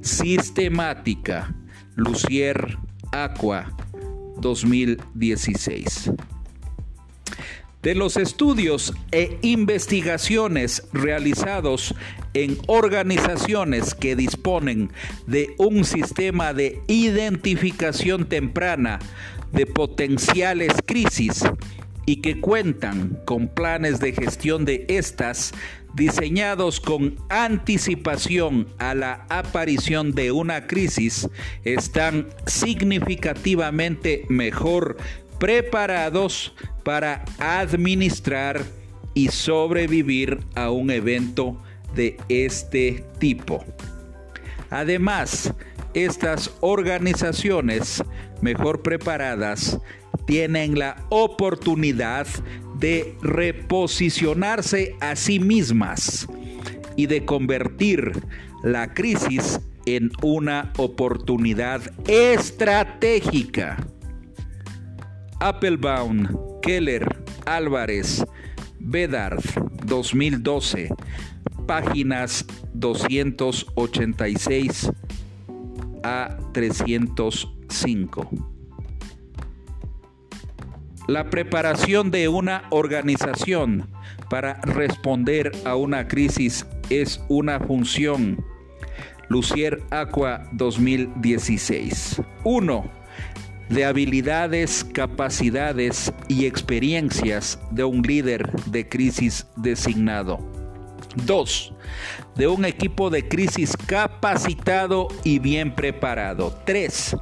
sistemática. 0.01 1.53
Lucier 1.95 2.79
Aqua 3.11 3.75
2016 4.37 6.11
de 7.81 7.95
los 7.95 8.15
estudios 8.15 8.93
e 9.11 9.39
investigaciones 9.41 10.83
realizados 10.93 11.95
en 12.33 12.57
organizaciones 12.67 13.95
que 13.95 14.15
disponen 14.15 14.91
de 15.27 15.55
un 15.57 15.83
sistema 15.83 16.53
de 16.53 16.81
identificación 16.87 18.29
temprana 18.29 18.99
de 19.51 19.65
potenciales 19.65 20.73
crisis 20.85 21.43
y 22.05 22.17
que 22.17 22.39
cuentan 22.39 23.19
con 23.25 23.47
planes 23.47 23.99
de 23.99 24.13
gestión 24.13 24.65
de 24.65 24.85
estas 24.87 25.53
diseñados 25.93 26.79
con 26.79 27.15
anticipación 27.29 28.67
a 28.77 28.93
la 28.95 29.25
aparición 29.29 30.13
de 30.13 30.31
una 30.31 30.67
crisis 30.67 31.29
están 31.63 32.27
significativamente 32.45 34.25
mejor 34.29 34.97
preparados 35.39 36.53
para 36.83 37.25
administrar 37.39 38.63
y 39.13 39.27
sobrevivir 39.29 40.39
a 40.55 40.71
un 40.71 40.91
evento 40.91 41.61
de 41.95 42.17
este 42.29 43.03
tipo. 43.19 43.63
Además, 44.69 45.53
estas 45.93 46.51
organizaciones 46.61 48.01
mejor 48.41 48.81
preparadas 48.81 49.77
tienen 50.25 50.79
la 50.79 50.95
oportunidad 51.09 52.27
de 52.81 53.15
reposicionarse 53.21 54.97
a 54.99 55.15
sí 55.15 55.39
mismas 55.39 56.27
y 56.97 57.05
de 57.05 57.23
convertir 57.25 58.11
la 58.63 58.93
crisis 58.93 59.61
en 59.85 60.11
una 60.23 60.73
oportunidad 60.77 61.81
estratégica. 62.07 63.77
Applebaum, 65.39 66.27
Keller, 66.61 67.23
Álvarez, 67.45 68.25
Bedard, 68.79 69.39
2012, 69.85 70.89
páginas 71.67 72.45
286 72.73 74.91
a 76.03 76.35
305. 76.51 78.50
La 81.11 81.29
preparación 81.29 82.09
de 82.09 82.29
una 82.29 82.63
organización 82.69 83.89
para 84.29 84.61
responder 84.61 85.51
a 85.65 85.75
una 85.75 86.07
crisis 86.07 86.65
es 86.89 87.21
una 87.27 87.59
función. 87.59 88.41
Lucier 89.27 89.83
Aqua 89.89 90.47
2016. 90.53 92.21
1 92.45 92.91
de 93.67 93.83
habilidades, 93.83 94.85
capacidades 94.85 96.13
y 96.29 96.45
experiencias 96.45 97.59
de 97.71 97.83
un 97.83 98.03
líder 98.03 98.49
de 98.67 98.87
crisis 98.87 99.45
designado. 99.57 100.39
2. 101.25 101.73
De 102.37 102.47
un 102.47 102.63
equipo 102.63 103.09
de 103.09 103.27
crisis 103.27 103.75
capacitado 103.85 105.09
y 105.25 105.39
bien 105.39 105.75
preparado. 105.75 106.57
3. 106.65 107.17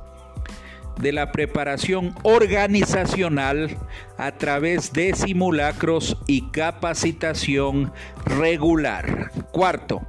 De 1.00 1.14
la 1.14 1.32
preparación 1.32 2.14
organizacional 2.24 3.78
a 4.18 4.34
través 4.34 4.92
de 4.92 5.16
simulacros 5.16 6.18
y 6.28 6.50
capacitación 6.52 7.94
regular. 8.26 9.32
Cuarto, 9.52 10.02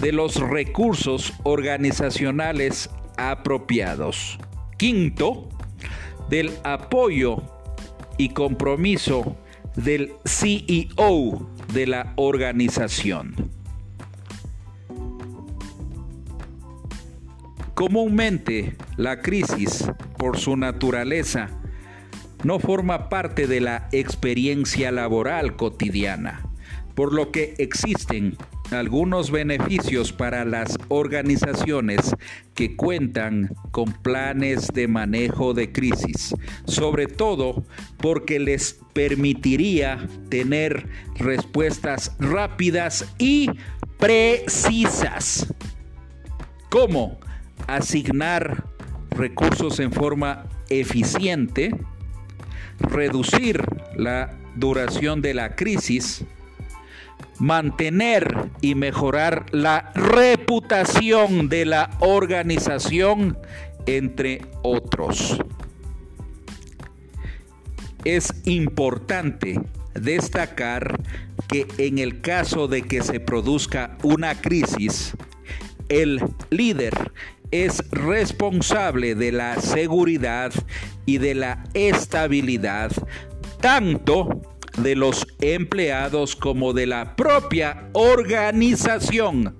de 0.00 0.10
los 0.10 0.36
recursos 0.40 1.32
organizacionales 1.44 2.90
apropiados. 3.16 4.38
Quinto, 4.76 5.48
del 6.28 6.50
apoyo 6.64 7.42
y 8.18 8.30
compromiso 8.30 9.36
del 9.76 10.14
CEO 10.24 11.48
de 11.72 11.86
la 11.86 12.12
organización. 12.16 13.61
Comúnmente, 17.74 18.76
la 18.96 19.20
crisis, 19.20 19.84
por 20.18 20.38
su 20.38 20.56
naturaleza, 20.56 21.48
no 22.44 22.58
forma 22.58 23.08
parte 23.08 23.46
de 23.46 23.60
la 23.60 23.88
experiencia 23.92 24.90
laboral 24.90 25.56
cotidiana, 25.56 26.42
por 26.94 27.12
lo 27.14 27.30
que 27.30 27.54
existen 27.58 28.36
algunos 28.72 29.30
beneficios 29.30 30.12
para 30.12 30.44
las 30.44 30.78
organizaciones 30.88 32.14
que 32.54 32.76
cuentan 32.76 33.54
con 33.70 33.92
planes 33.92 34.68
de 34.72 34.88
manejo 34.88 35.54
de 35.54 35.72
crisis, 35.72 36.34
sobre 36.66 37.06
todo 37.06 37.64
porque 37.98 38.38
les 38.38 38.80
permitiría 38.92 40.06
tener 40.28 40.88
respuestas 41.16 42.16
rápidas 42.18 43.12
y 43.18 43.50
precisas. 43.98 45.52
¿Cómo? 46.70 47.21
Asignar 47.66 48.64
recursos 49.10 49.80
en 49.80 49.92
forma 49.92 50.44
eficiente, 50.68 51.74
reducir 52.78 53.64
la 53.96 54.34
duración 54.56 55.22
de 55.22 55.34
la 55.34 55.54
crisis, 55.54 56.24
mantener 57.38 58.50
y 58.60 58.74
mejorar 58.74 59.46
la 59.52 59.90
reputación 59.94 61.48
de 61.48 61.66
la 61.66 61.90
organización, 62.00 63.38
entre 63.86 64.42
otros. 64.62 65.38
Es 68.04 68.32
importante 68.44 69.60
destacar 69.94 71.00
que 71.48 71.66
en 71.78 71.98
el 71.98 72.20
caso 72.20 72.68
de 72.68 72.82
que 72.82 73.02
se 73.02 73.20
produzca 73.20 73.96
una 74.02 74.40
crisis, 74.40 75.14
el 75.88 76.20
líder 76.50 77.12
es 77.52 77.88
responsable 77.90 79.14
de 79.14 79.30
la 79.30 79.60
seguridad 79.60 80.52
y 81.06 81.18
de 81.18 81.34
la 81.34 81.64
estabilidad 81.74 82.90
tanto 83.62 84.42
de 84.78 84.96
los 84.96 85.26
empleados 85.40 86.34
como 86.34 86.72
de 86.72 86.86
la 86.86 87.14
propia 87.14 87.88
organización, 87.92 89.56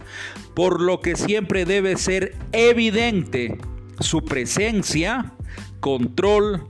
por 0.54 0.82
lo 0.82 1.00
que 1.00 1.16
siempre 1.16 1.64
debe 1.64 1.96
ser 1.96 2.34
evidente 2.52 3.58
su 4.00 4.24
presencia, 4.24 5.32
control 5.80 6.66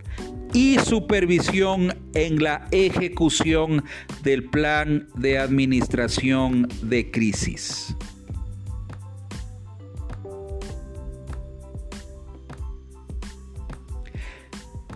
y 0.52 0.78
supervisión 0.80 1.94
en 2.14 2.42
la 2.42 2.66
ejecución 2.70 3.84
del 4.22 4.44
plan 4.44 5.08
de 5.14 5.38
administración 5.38 6.68
de 6.82 7.10
crisis. 7.10 7.96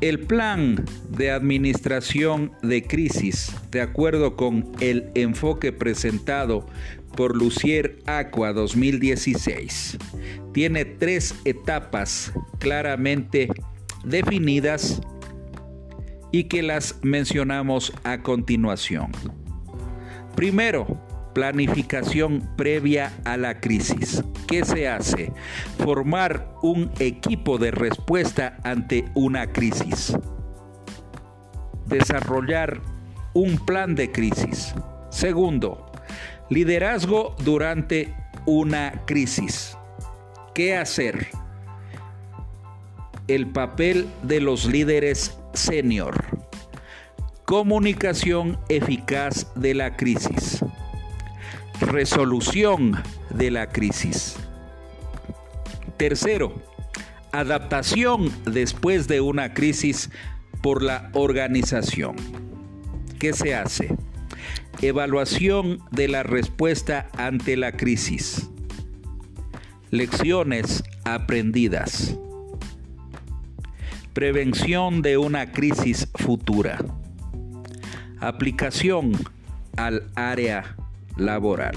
El 0.03 0.21
plan 0.21 0.85
de 1.09 1.31
administración 1.31 2.53
de 2.63 2.83
crisis, 2.83 3.57
de 3.71 3.81
acuerdo 3.81 4.37
con 4.37 4.71
el 4.81 5.11
enfoque 5.15 5.73
presentado 5.73 6.67
por 7.17 7.35
Lucier 7.35 7.99
Aqua 8.05 8.53
2016, 8.53 9.97
tiene 10.53 10.85
tres 10.85 11.35
etapas 11.47 12.33
claramente 12.59 13.49
definidas 14.05 15.01
y 16.31 16.45
que 16.45 16.63
las 16.63 16.99
mencionamos 17.03 17.93
a 18.05 18.23
continuación. 18.23 19.13
Primero, 20.35 21.01
Planificación 21.37 22.49
previa 22.57 23.13
a 23.27 23.37
la 23.37 23.61
crisis. 23.61 24.25
¿Qué 24.49 24.65
se 24.65 24.89
hace? 24.89 25.35
Formar 25.77 26.49
un 26.63 26.91
equipo 26.99 27.59
de 27.59 27.73
respuesta 27.73 28.57
ante 28.65 29.05
una 29.13 29.53
crisis. 29.53 30.17
Desarrollar 31.85 32.81
un 33.35 33.59
plan 33.59 33.95
de 33.95 34.11
crisis. 34.11 34.75
Segundo, 35.11 35.93
liderazgo 36.49 37.37
durante 37.45 38.15
una 38.47 39.03
crisis. 39.05 39.77
¿Qué 40.55 40.75
hacer? 40.75 41.29
El 43.29 43.49
papel 43.49 44.09
de 44.23 44.41
los 44.41 44.65
líderes 44.65 45.39
senior. 45.53 46.15
Comunicación 47.45 48.59
eficaz 48.71 49.53
de 49.55 49.75
la 49.75 49.97
crisis. 49.97 50.65
Resolución 51.81 53.03
de 53.29 53.51
la 53.51 53.69
crisis. 53.69 54.37
Tercero, 55.99 56.55
adaptación 57.33 58.33
después 58.47 59.09
de 59.09 59.21
una 59.21 59.53
crisis 59.53 60.11
por 60.63 60.83
la 60.83 61.11
organización. 61.13 62.17
¿Qué 63.19 63.35
se 63.35 63.55
hace? 63.55 63.95
Evaluación 64.81 65.79
de 65.91 66.09
la 66.09 66.23
respuesta 66.23 67.11
ante 67.19 67.59
la 67.59 67.73
crisis. 67.73 68.49
Lecciones 69.91 70.83
aprendidas. 71.05 72.17
Prevención 74.15 75.03
de 75.03 75.19
una 75.19 75.53
crisis 75.53 76.09
futura. 76.15 76.83
Aplicación 78.19 79.13
al 79.77 80.11
área 80.15 80.75
laboral. 81.17 81.77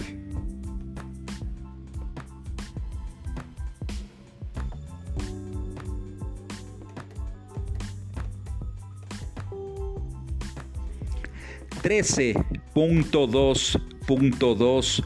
Trece 11.81 12.33
punto 12.73 13.25
dos 13.25 13.79
punto 14.05 14.53
dos 14.53 15.03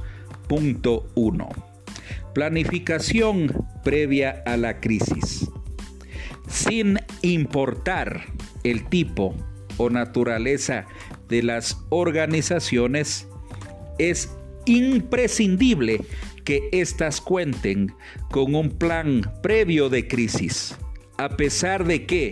punto 0.48 1.08
uno. 1.16 1.50
Planificación 2.34 3.68
previa 3.84 4.42
a 4.46 4.58
la 4.58 4.80
crisis 4.80 5.50
sin 6.48 7.00
importar 7.22 8.26
el 8.64 8.88
tipo 8.90 9.36
o 9.78 9.90
naturaleza 9.90 10.86
de 11.28 11.42
las 11.44 11.84
organizaciones, 11.90 13.28
es 13.98 14.32
imprescindible 14.66 16.02
que 16.46 16.70
éstas 16.72 17.22
cuenten 17.22 17.94
con 18.30 18.56
un 18.56 18.70
plan 18.70 19.22
previo 19.42 19.90
de 19.90 20.08
crisis, 20.08 20.78
a 21.18 21.30
pesar 21.38 21.86
de 21.86 22.06
que 22.06 22.32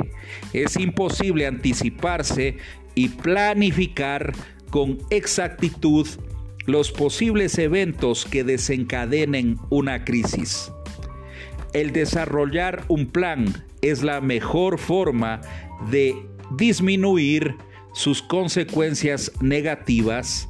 es 0.53 0.77
imposible 0.77 1.47
anticiparse 1.47 2.57
y 2.95 3.09
planificar 3.09 4.33
con 4.69 4.97
exactitud 5.09 6.07
los 6.65 6.91
posibles 6.91 7.57
eventos 7.57 8.25
que 8.25 8.43
desencadenen 8.43 9.57
una 9.69 10.03
crisis. 10.05 10.71
El 11.73 11.93
desarrollar 11.93 12.83
un 12.87 13.07
plan 13.07 13.65
es 13.81 14.03
la 14.03 14.21
mejor 14.21 14.77
forma 14.77 15.41
de 15.89 16.15
disminuir 16.57 17.55
sus 17.93 18.21
consecuencias 18.21 19.31
negativas, 19.41 20.49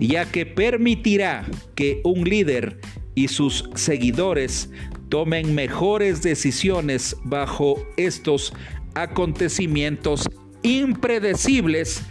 ya 0.00 0.30
que 0.30 0.46
permitirá 0.46 1.46
que 1.74 2.00
un 2.04 2.24
líder 2.24 2.80
y 3.14 3.28
sus 3.28 3.68
seguidores 3.74 4.70
tomen 5.08 5.54
mejores 5.54 6.22
decisiones 6.22 7.16
bajo 7.24 7.86
estos 7.96 8.52
acontecimientos 8.94 10.28
impredecibles 10.62 12.02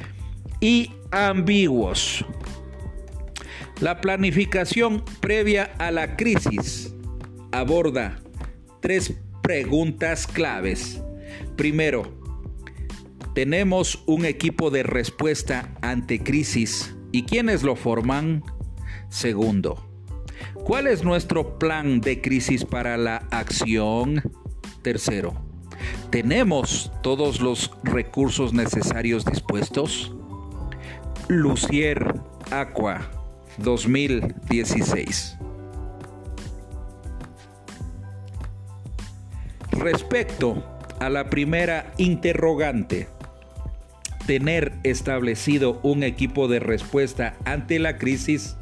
y 0.61 0.91
ambiguos. 1.11 2.25
La 3.81 3.99
planificación 3.99 5.03
previa 5.19 5.73
a 5.77 5.91
la 5.91 6.15
crisis 6.15 6.93
aborda 7.51 8.21
tres 8.79 9.13
preguntas 9.41 10.25
claves. 10.27 11.01
Primero, 11.57 12.03
tenemos 13.35 14.03
un 14.05 14.25
equipo 14.25 14.69
de 14.69 14.83
respuesta 14.83 15.73
ante 15.81 16.23
crisis 16.23 16.95
y 17.13 17.23
quiénes 17.23 17.63
lo 17.63 17.77
forman. 17.77 18.43
Segundo, 19.07 19.81
¿cuál 20.65 20.87
es 20.87 21.05
nuestro 21.05 21.57
plan 21.57 22.01
de 22.01 22.19
crisis 22.19 22.65
para 22.65 22.97
la 22.97 23.17
acción? 23.31 24.21
Tercero, 24.81 25.33
¿tenemos 26.09 26.91
todos 27.01 27.39
los 27.39 27.71
recursos 27.83 28.51
necesarios 28.51 29.23
dispuestos? 29.23 30.13
Lucier 31.29 32.19
Aqua 32.51 33.09
2016 33.59 35.37
Respecto 39.83 40.63
a 40.99 41.09
la 41.09 41.29
primera 41.29 41.93
interrogante, 41.97 43.09
tener 44.25 44.73
establecido 44.83 45.79
un 45.83 46.03
equipo 46.03 46.47
de 46.47 46.59
respuesta 46.59 47.35
ante 47.45 47.79
la 47.79 47.97
crisis 47.97 48.57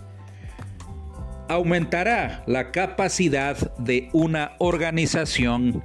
aumentará 1.48 2.44
la 2.48 2.72
capacidad 2.72 3.76
de 3.78 4.10
una 4.14 4.54
organización 4.60 5.84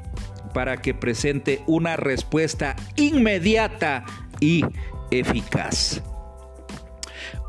para 0.55 0.77
que 0.77 0.95
presente 0.95 1.61
una 1.67 1.97
respuesta 1.97 2.77
inmediata 2.95 4.05
y 4.41 4.65
eficaz. 5.11 6.03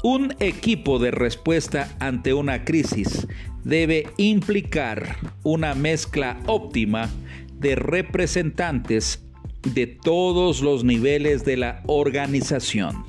Un 0.03 0.35
equipo 0.39 0.99
de 0.99 1.11
respuesta 1.11 1.89
ante 1.99 2.33
una 2.33 2.65
crisis 2.65 3.27
debe 3.63 4.07
implicar 4.17 5.17
una 5.43 5.75
mezcla 5.75 6.37
óptima 6.47 7.09
de 7.53 7.75
representantes 7.75 9.26
de 9.63 9.87
todos 9.87 10.61
los 10.61 10.83
niveles 10.83 11.45
de 11.45 11.57
la 11.57 11.83
organización. 11.87 13.05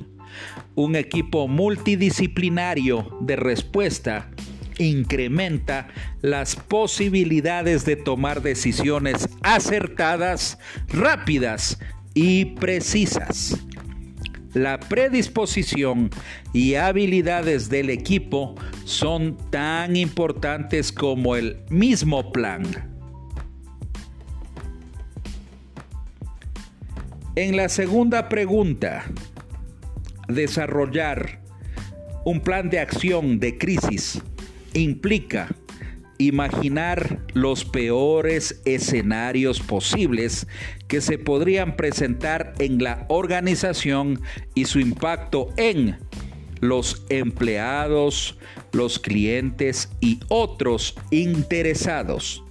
Un 0.75 0.95
equipo 0.95 1.47
multidisciplinario 1.47 3.17
de 3.21 3.35
respuesta 3.35 4.31
incrementa 4.77 5.89
las 6.21 6.55
posibilidades 6.55 7.85
de 7.85 7.95
tomar 7.95 8.41
decisiones 8.41 9.29
acertadas, 9.41 10.57
rápidas 10.87 11.79
y 12.13 12.45
precisas. 12.45 13.57
La 14.53 14.79
predisposición 14.79 16.09
y 16.53 16.73
habilidades 16.73 17.69
del 17.69 17.91
equipo 17.91 18.55
son 18.83 19.37
tan 19.51 19.95
importantes 19.95 20.91
como 20.91 21.35
el 21.35 21.57
mismo 21.69 22.31
plan. 22.31 22.63
En 27.41 27.55
la 27.55 27.69
segunda 27.69 28.27
pregunta, 28.27 29.05
desarrollar 30.27 31.39
un 32.25 32.41
plan 32.41 32.69
de 32.69 32.79
acción 32.79 33.39
de 33.39 33.57
crisis 33.57 34.21
implica 34.73 35.47
imaginar 36.17 37.25
los 37.33 37.63
peores 37.63 38.59
escenarios 38.65 39.61
posibles 39.61 40.47
que 40.89 40.99
se 40.99 41.17
podrían 41.17 41.77
presentar 41.77 42.55
en 42.59 42.83
la 42.83 43.05
organización 43.07 44.19
y 44.53 44.65
su 44.65 44.81
impacto 44.81 45.47
en 45.55 45.97
los 46.59 47.05
empleados, 47.07 48.37
los 48.73 48.99
clientes 48.99 49.87
y 50.01 50.19
otros 50.27 50.93
interesados. 51.09 52.43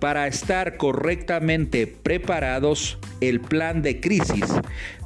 Para 0.00 0.26
estar 0.26 0.76
correctamente 0.76 1.86
preparados, 1.86 2.98
el 3.20 3.40
plan 3.40 3.82
de 3.82 4.00
crisis 4.00 4.44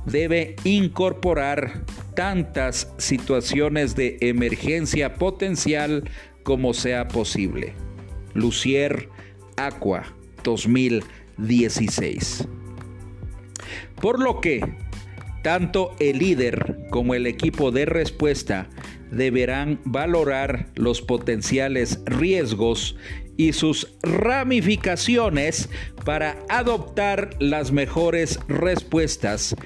debe 0.05 0.57
incorporar 0.65 1.85
tantas 2.15 2.93
situaciones 2.99 3.95
de 3.95 4.19
emergencia 4.21 5.15
potencial 5.15 6.11
como 6.43 6.75
sea 6.75 7.07
posible. 7.09 7.73
Lucier 8.35 9.09
Aqua 9.57 10.05
2016. 10.43 12.49
Por 14.01 14.21
lo 14.21 14.41
que, 14.41 14.75
tanto 15.43 15.95
el 16.01 16.19
líder 16.19 16.79
como 16.91 17.15
el 17.15 17.27
equipo 17.27 17.71
de 17.71 17.87
respuesta 17.87 18.69
deberán 19.11 19.81
valorar 19.85 20.69
los 20.75 21.03
potenciales 21.03 22.01
riesgos 22.07 22.97
y 23.41 23.55
sus 23.55 23.95
ramificaciones 24.03 25.71
para 26.05 26.45
adoptar 26.51 27.31
las 27.39 27.73
mejores 27.73 28.39
respuestas 28.49 29.57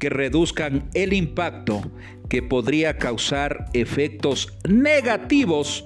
que 0.00 0.10
reduzcan 0.10 0.90
el 0.92 1.12
impacto 1.12 1.82
que 2.28 2.42
podría 2.42 2.98
causar 2.98 3.66
efectos 3.74 4.52
negativos 4.68 5.84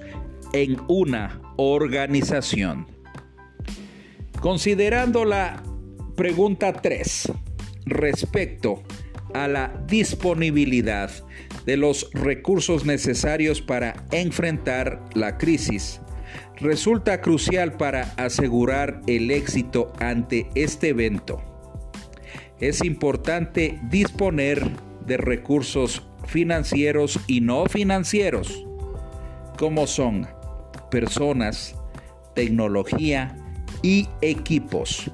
en 0.51 0.77
una 0.87 1.39
organización. 1.57 2.87
Considerando 4.41 5.23
la 5.23 5.61
pregunta 6.15 6.73
3 6.73 7.33
respecto 7.85 8.81
a 9.35 9.47
la 9.47 9.83
disponibilidad 9.85 11.11
de 11.67 11.77
los 11.77 12.09
recursos 12.13 12.83
necesarios 12.83 13.61
para 13.61 14.07
enfrentar 14.09 15.05
la 15.13 15.37
crisis, 15.37 16.01
resulta 16.59 17.21
crucial 17.21 17.73
para 17.73 18.13
asegurar 18.17 19.01
el 19.07 19.31
éxito 19.31 19.93
ante 19.99 20.49
este 20.55 20.89
evento. 20.89 21.41
Es 22.59 22.83
importante 22.83 23.79
disponer 23.83 24.67
de 25.05 25.17
recursos 25.17 26.03
financieros 26.25 27.19
y 27.27 27.41
no 27.41 27.65
financieros, 27.65 28.65
como 29.57 29.87
son 29.87 30.27
personas, 30.89 31.75
tecnología 32.33 33.37
y 33.81 34.09
equipos 34.21 35.11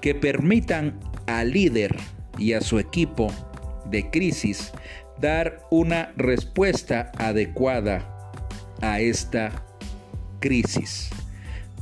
que 0.00 0.14
permitan 0.14 0.98
al 1.26 1.52
líder 1.52 1.96
y 2.38 2.54
a 2.54 2.60
su 2.60 2.78
equipo 2.78 3.28
de 3.90 4.10
crisis 4.10 4.72
dar 5.20 5.60
una 5.70 6.12
respuesta 6.16 7.12
adecuada 7.18 8.30
a 8.82 9.00
esta 9.00 9.65
crisis, 10.40 11.10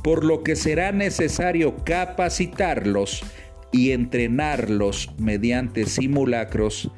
por 0.03 0.23
lo 0.23 0.43
que 0.43 0.55
será 0.55 0.91
necesario 0.91 1.83
capacitarlos 1.83 3.23
y 3.71 3.91
entrenarlos 3.91 5.13
mediante 5.17 5.85
simulacros 5.85 6.91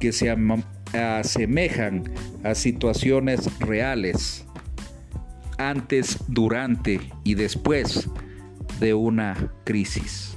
que 0.00 0.12
se 0.12 0.34
asemejan 0.92 2.04
a 2.44 2.54
situaciones 2.54 3.58
reales 3.58 4.44
antes, 5.58 6.18
durante 6.28 7.00
y 7.24 7.34
después 7.34 8.08
de 8.80 8.94
una 8.94 9.52
crisis. 9.64 10.36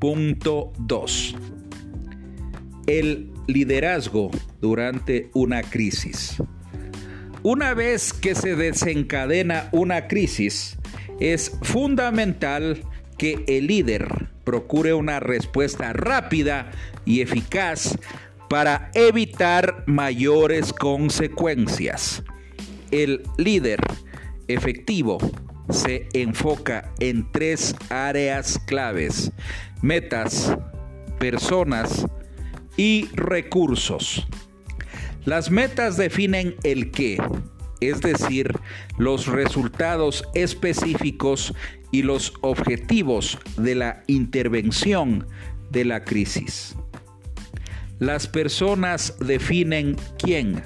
.2 0.00 1.36
El 2.86 3.30
liderazgo 3.46 4.30
durante 4.60 5.30
una 5.34 5.62
crisis. 5.62 6.36
Una 7.42 7.74
vez 7.74 8.12
que 8.12 8.34
se 8.34 8.56
desencadena 8.56 9.68
una 9.72 10.08
crisis, 10.08 10.78
es 11.20 11.56
fundamental 11.62 12.82
que 13.18 13.44
el 13.46 13.68
líder 13.68 14.28
procure 14.44 14.94
una 14.94 15.20
respuesta 15.20 15.92
rápida 15.92 16.70
y 17.04 17.20
eficaz 17.20 17.96
para 18.48 18.90
evitar 18.94 19.84
mayores 19.86 20.72
consecuencias. 20.72 22.22
El 22.90 23.22
líder 23.38 23.80
efectivo 24.48 25.18
se 25.70 26.08
enfoca 26.12 26.92
en 27.00 27.30
tres 27.32 27.74
áreas 27.90 28.58
claves, 28.66 29.32
metas, 29.86 30.52
personas 31.20 32.06
y 32.76 33.08
recursos. 33.14 34.26
Las 35.24 35.48
metas 35.52 35.96
definen 35.96 36.56
el 36.64 36.90
qué, 36.90 37.22
es 37.80 38.00
decir, 38.00 38.52
los 38.98 39.28
resultados 39.28 40.24
específicos 40.34 41.54
y 41.92 42.02
los 42.02 42.34
objetivos 42.40 43.38
de 43.58 43.76
la 43.76 44.02
intervención 44.08 45.24
de 45.70 45.84
la 45.84 46.02
crisis. 46.02 46.74
Las 48.00 48.26
personas 48.26 49.16
definen 49.20 49.94
quién. 50.18 50.64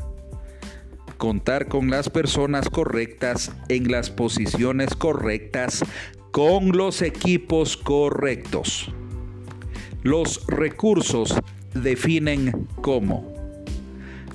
Contar 1.19 1.69
con 1.69 1.91
las 1.91 2.09
personas 2.09 2.71
correctas 2.71 3.53
en 3.69 3.93
las 3.93 4.09
posiciones 4.09 4.95
correctas 4.95 5.85
con 6.31 6.73
los 6.73 7.03
equipos 7.03 7.77
correctos. 7.77 8.91
Los 10.03 10.47
recursos 10.47 11.35
definen 11.75 12.67
cómo. 12.81 13.35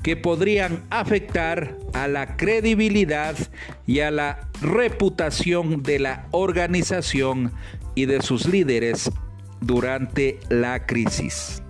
que 0.04 0.18
podrían 0.18 0.84
afectar 0.90 1.78
a 1.94 2.08
la 2.08 2.36
credibilidad 2.36 3.38
y 3.86 4.00
a 4.00 4.10
la 4.10 4.50
reputación 4.62 5.84
de 5.84 6.00
la 6.00 6.26
organización 6.32 7.52
y 7.94 8.08
de 8.08 8.24
sus 8.24 8.48
líderes 8.48 9.12
durante 9.60 10.40
la 10.50 10.88
crisis. 10.88 11.62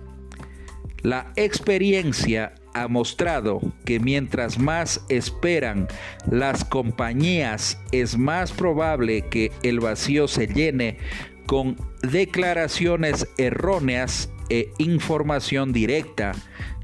La 1.02 1.30
experiencia 1.36 2.54
ha 2.74 2.88
mostrado 2.88 3.60
que 3.84 4.00
mientras 4.00 4.58
más 4.58 5.04
esperan 5.08 5.88
las 6.30 6.64
compañías 6.64 7.80
es 7.92 8.16
más 8.16 8.52
probable 8.52 9.28
que 9.28 9.52
el 9.62 9.80
vacío 9.80 10.28
se 10.28 10.46
llene 10.46 10.98
con 11.46 11.76
declaraciones 12.02 13.28
erróneas 13.36 14.30
e 14.48 14.70
información 14.78 15.72
directa 15.72 16.32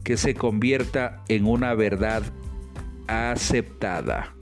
que 0.05 0.17
se 0.17 0.35
convierta 0.35 1.23
en 1.29 1.47
una 1.47 1.75
verdad 1.75 2.23
aceptada. 3.07 4.35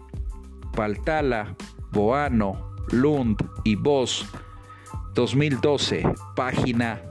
Paltala, 0.75 1.57
Boano, 1.93 2.75
Lund 2.91 3.37
y 3.65 3.75
Voss 3.75 4.27
2012, 5.15 6.03
página 6.35 7.03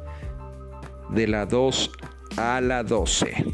de 1.10 1.28
la 1.28 1.46
2 1.46 1.92
a 2.38 2.62
la 2.62 2.84
12. 2.84 3.46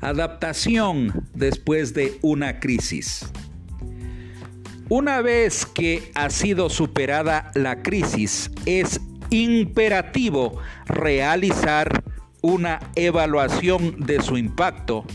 Adaptación 0.00 1.28
después 1.34 1.94
de 1.94 2.18
una 2.20 2.60
crisis. 2.60 3.30
Una 4.90 5.22
vez 5.22 5.64
que 5.64 6.12
ha 6.14 6.28
sido 6.28 6.68
superada 6.68 7.50
la 7.54 7.82
crisis, 7.82 8.50
es 8.66 9.00
imperativo 9.30 10.60
realizar 10.86 12.04
una 12.42 12.80
evaluación 12.94 14.00
de 14.00 14.20
su 14.20 14.36
impacto 14.36 15.06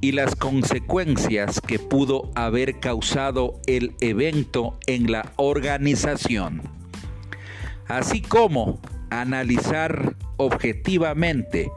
y 0.00 0.12
las 0.12 0.36
consecuencias 0.36 1.60
que 1.60 1.80
pudo 1.80 2.30
haber 2.36 2.78
causado 2.78 3.60
el 3.66 3.96
evento 4.00 4.78
en 4.86 5.10
la 5.10 5.32
organización 5.34 6.62
así 7.88 8.20
como 8.20 8.80
analizar 9.10 10.16
objetivamente 10.36 11.70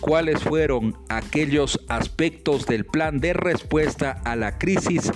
cuáles 0.00 0.42
fueron 0.42 0.96
aquellos 1.08 1.80
aspectos 1.88 2.66
del 2.66 2.84
plan 2.84 3.20
de 3.20 3.32
respuesta 3.32 4.20
a 4.24 4.36
la 4.36 4.58
crisis 4.58 5.10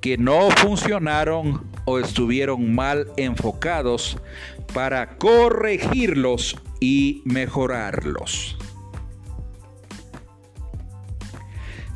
que 0.00 0.18
no 0.18 0.50
funcionaron 0.50 1.64
o 1.84 1.98
estuvieron 1.98 2.74
mal 2.74 3.08
enfocados 3.16 4.18
para 4.74 5.16
corregirlos 5.16 6.56
y 6.80 7.22
mejorarlos. 7.24 8.58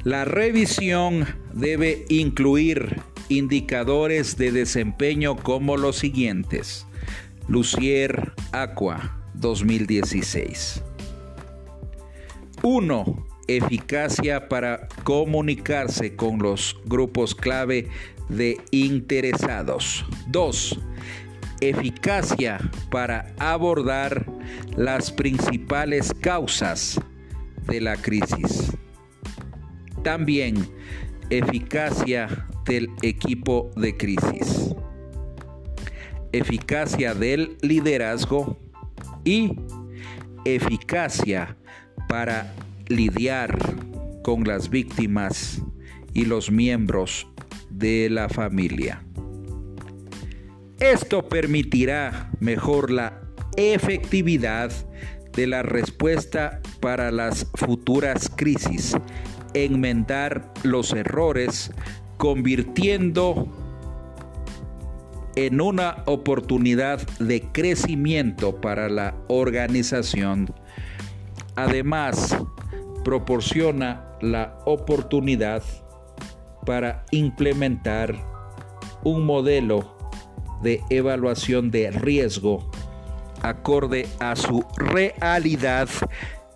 La 0.03 0.25
revisión 0.25 1.27
debe 1.53 2.07
incluir 2.09 3.03
indicadores 3.29 4.39
de 4.39 4.51
desempeño 4.51 5.37
como 5.37 5.77
los 5.77 5.97
siguientes. 5.97 6.87
Lucier 7.51 8.33
Aqua 8.53 9.19
2016. 9.35 10.85
1. 12.63 13.27
Eficacia 13.49 14.49
para 14.49 14.87
comunicarse 15.03 16.15
con 16.15 16.39
los 16.39 16.77
grupos 16.85 17.35
clave 17.35 17.89
de 18.29 18.57
interesados. 18.71 20.07
2. 20.29 20.79
Eficacia 21.61 22.61
para 22.89 23.35
abordar 23.41 24.27
las 24.77 25.11
principales 25.11 26.15
causas 26.21 27.01
de 27.67 27.81
la 27.81 27.97
crisis. 27.97 28.77
También 30.05 30.55
eficacia 31.31 32.47
del 32.65 32.91
equipo 33.03 33.73
de 33.75 33.97
crisis 33.97 34.73
eficacia 36.33 37.15
del 37.15 37.57
liderazgo 37.63 38.59
y 39.25 39.57
eficacia 40.45 41.57
para 42.09 42.55
lidiar 42.89 43.57
con 44.23 44.45
las 44.45 44.71
víctimas 44.71 45.63
y 46.13 46.25
los 46.25 46.51
miembros 46.51 47.27
de 47.71 48.09
la 48.11 48.29
familia. 48.29 49.05
Esto 50.79 51.29
permitirá 51.29 52.31
mejor 52.41 52.91
la 52.91 53.21
efectividad 53.57 54.73
de 55.35 55.47
la 55.47 55.63
respuesta 55.63 56.61
para 56.81 57.11
las 57.11 57.47
futuras 57.55 58.31
crisis, 58.35 58.97
enmendar 59.55 60.53
los 60.63 60.93
errores, 60.93 61.71
convirtiendo 62.17 63.60
en 65.37 65.61
una 65.61 66.03
oportunidad 66.07 67.01
de 67.19 67.43
crecimiento 67.53 68.61
para 68.61 68.89
la 68.89 69.15
organización. 69.29 70.53
Además, 71.57 72.37
proporciona 73.05 74.17
la 74.21 74.59
oportunidad 74.67 75.63
para 76.67 77.05
implementar 77.11 78.15
un 79.05 79.25
modelo 79.25 79.97
de 80.63 80.81
evaluación 80.91 81.71
de 81.71 81.91
riesgo 81.91 82.71
acorde 83.43 84.07
a 84.19 84.37
su 84.37 84.65
realidad 84.77 85.89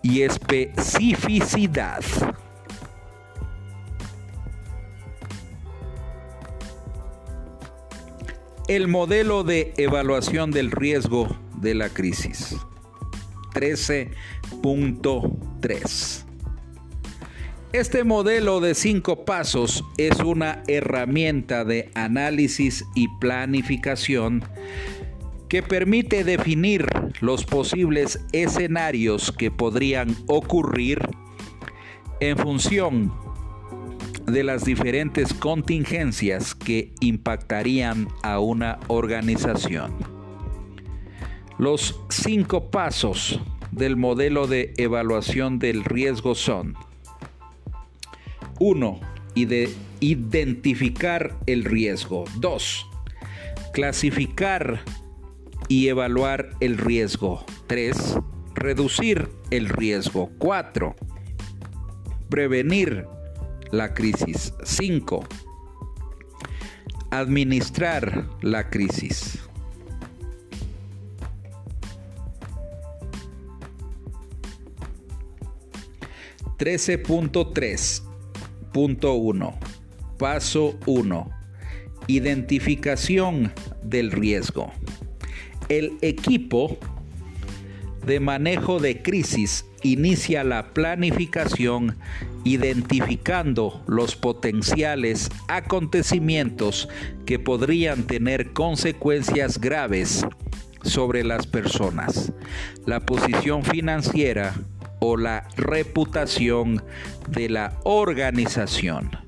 y 0.02 0.22
especificidad. 0.22 2.02
El 8.66 8.88
modelo 8.88 9.44
de 9.44 9.74
evaluación 9.76 10.50
del 10.50 10.70
riesgo 10.70 11.28
de 11.60 11.74
la 11.74 11.90
crisis. 11.90 12.56
13.3. 13.52 16.24
Este 17.74 18.04
modelo 18.04 18.60
de 18.60 18.74
cinco 18.74 19.26
pasos 19.26 19.84
es 19.98 20.18
una 20.20 20.62
herramienta 20.66 21.66
de 21.66 21.90
análisis 21.92 22.86
y 22.94 23.08
planificación 23.20 24.42
que 25.50 25.62
permite 25.62 26.24
definir 26.24 26.86
los 27.20 27.44
posibles 27.44 28.18
escenarios 28.32 29.30
que 29.30 29.50
podrían 29.50 30.16
ocurrir 30.26 31.06
en 32.20 32.38
función 32.38 33.12
de 34.26 34.44
las 34.44 34.64
diferentes 34.64 35.34
contingencias 35.34 36.54
que 36.54 36.92
impactarían 37.00 38.08
a 38.22 38.40
una 38.40 38.78
organización. 38.88 39.94
Los 41.58 42.00
cinco 42.08 42.70
pasos 42.70 43.40
del 43.70 43.96
modelo 43.96 44.46
de 44.46 44.72
evaluación 44.76 45.58
del 45.58 45.84
riesgo 45.84 46.34
son 46.34 46.74
1. 48.58 49.00
Identificar 50.00 51.36
el 51.46 51.64
riesgo. 51.64 52.24
2. 52.38 52.86
Clasificar 53.72 54.80
y 55.68 55.88
evaluar 55.88 56.50
el 56.60 56.78
riesgo. 56.78 57.44
3. 57.66 58.18
Reducir 58.54 59.28
el 59.50 59.68
riesgo. 59.68 60.30
4. 60.38 60.94
Prevenir 62.28 63.06
la 63.74 63.92
crisis. 63.92 64.54
5. 64.64 65.26
Administrar 67.10 68.26
la 68.40 68.70
crisis. 68.70 69.38
13.3.1 76.58 79.54
Paso 80.18 80.78
1. 80.86 81.30
Identificación 82.06 83.52
del 83.82 84.12
riesgo. 84.12 84.72
El 85.68 85.98
equipo 86.00 86.78
de 88.06 88.20
manejo 88.20 88.78
de 88.78 89.02
crisis 89.02 89.66
inicia 89.84 90.42
la 90.42 90.72
planificación 90.72 91.96
identificando 92.42 93.84
los 93.86 94.16
potenciales 94.16 95.30
acontecimientos 95.46 96.88
que 97.26 97.38
podrían 97.38 98.04
tener 98.04 98.52
consecuencias 98.52 99.60
graves 99.60 100.26
sobre 100.82 101.22
las 101.22 101.46
personas, 101.46 102.32
la 102.86 103.00
posición 103.00 103.62
financiera 103.62 104.54
o 105.00 105.16
la 105.16 105.48
reputación 105.56 106.82
de 107.28 107.48
la 107.50 107.78
organización. 107.84 109.23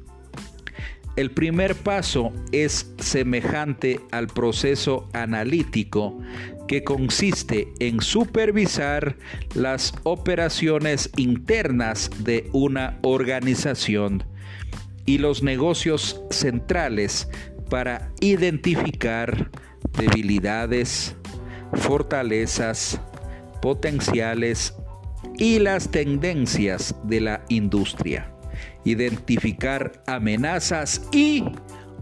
El 1.16 1.30
primer 1.30 1.74
paso 1.74 2.30
es 2.52 2.93
semejante 2.98 4.01
al 4.10 4.26
proceso 4.26 5.09
analítico 5.14 6.18
que 6.68 6.84
consiste 6.84 7.72
en 7.78 8.02
supervisar 8.02 9.16
las 9.55 9.94
operaciones 10.02 11.10
internas 11.16 12.10
de 12.18 12.51
una 12.52 12.98
organización 13.01 14.24
y 15.06 15.16
los 15.16 15.43
negocios 15.43 16.20
centrales 16.30 17.30
para 17.70 18.12
identificar 18.20 19.51
debilidades, 19.97 21.16
fortalezas, 21.72 23.01
potenciales 23.62 24.74
y 25.38 25.60
las 25.60 25.90
tendencias 25.90 26.94
de 27.05 27.20
la 27.22 27.44
industria. 27.48 28.35
Identificar 28.85 30.03
amenazas 30.07 31.03
y 31.12 31.45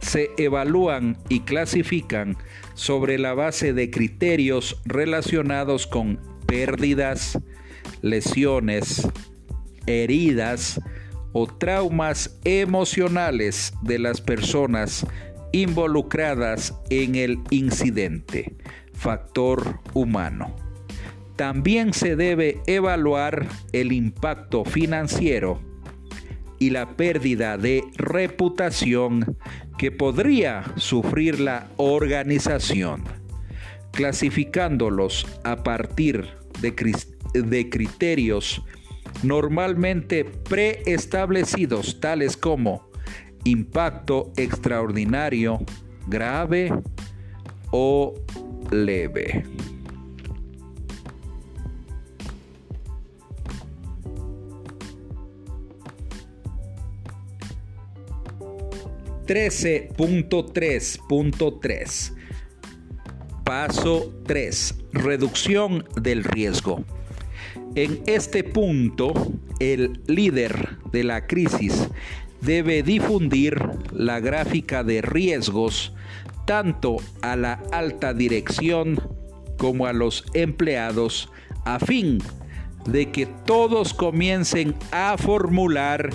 se 0.00 0.30
evalúan 0.38 1.18
y 1.28 1.40
clasifican 1.40 2.36
sobre 2.74 3.18
la 3.18 3.34
base 3.34 3.72
de 3.72 3.90
criterios 3.90 4.80
relacionados 4.84 5.88
con 5.88 6.20
pérdidas, 6.46 7.40
lesiones, 8.00 9.08
heridas 9.86 10.80
o 11.32 11.48
traumas 11.48 12.38
emocionales 12.44 13.72
de 13.82 13.98
las 13.98 14.20
personas 14.20 15.04
involucradas 15.50 16.78
en 16.90 17.16
el 17.16 17.40
incidente, 17.50 18.54
factor 18.92 19.80
humano. 19.94 20.67
También 21.38 21.92
se 21.92 22.16
debe 22.16 22.60
evaluar 22.66 23.46
el 23.72 23.92
impacto 23.92 24.64
financiero 24.64 25.60
y 26.58 26.70
la 26.70 26.96
pérdida 26.96 27.56
de 27.56 27.84
reputación 27.94 29.36
que 29.78 29.92
podría 29.92 30.64
sufrir 30.74 31.38
la 31.38 31.68
organización, 31.76 33.04
clasificándolos 33.92 35.28
a 35.44 35.62
partir 35.62 36.26
de, 36.60 36.74
criterios 37.70 38.60
normalmente 39.22 40.24
preestablecidos 40.24 42.00
tales 42.00 42.36
como 42.36 42.90
impacto 43.44 44.32
extraordinario, 44.36 45.60
grave 46.08 46.72
o 47.70 48.12
leve. 48.72 49.44
13.3.3. 59.28 62.12
Paso 63.44 64.12
3. 64.24 64.74
Reducción 64.92 65.84
del 66.00 66.24
riesgo. 66.24 66.82
En 67.74 68.00
este 68.06 68.42
punto, 68.42 69.12
el 69.60 70.00
líder 70.06 70.78
de 70.92 71.04
la 71.04 71.26
crisis 71.26 71.90
debe 72.40 72.82
difundir 72.82 73.60
la 73.92 74.18
gráfica 74.20 74.82
de 74.82 75.02
riesgos 75.02 75.92
tanto 76.46 76.96
a 77.20 77.36
la 77.36 77.62
alta 77.70 78.14
dirección 78.14 78.98
como 79.58 79.84
a 79.84 79.92
los 79.92 80.24
empleados 80.32 81.30
a 81.66 81.78
fin 81.78 82.22
de 82.86 83.12
que 83.12 83.26
todos 83.26 83.92
comiencen 83.92 84.74
a 84.90 85.18
formular 85.18 86.08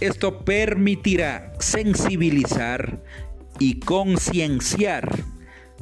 Esto 0.00 0.44
permitirá 0.44 1.52
sensibilizar 1.60 3.00
y 3.60 3.78
concienciar 3.78 5.08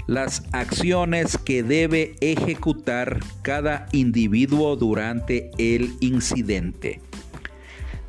las 0.07 0.45
acciones 0.53 1.39
que 1.39 1.63
debe 1.63 2.17
ejecutar 2.21 3.21
cada 3.43 3.87
individuo 3.93 4.77
durante 4.77 5.51
el 5.59 5.95
incidente. 6.01 7.01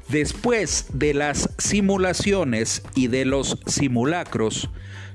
Después 0.09 0.87
de 0.93 1.13
las 1.13 1.49
simulaciones 1.57 2.81
y 2.95 3.07
de 3.07 3.25
los 3.25 3.59
simulacros, 3.65 4.69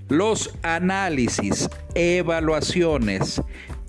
los 0.08 0.54
análisis, 0.62 1.70
evaluaciones 1.94 3.40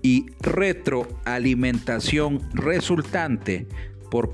y 0.02 0.28
retroalimentación 0.40 2.40
resultante 2.54 3.68
por, 4.10 4.32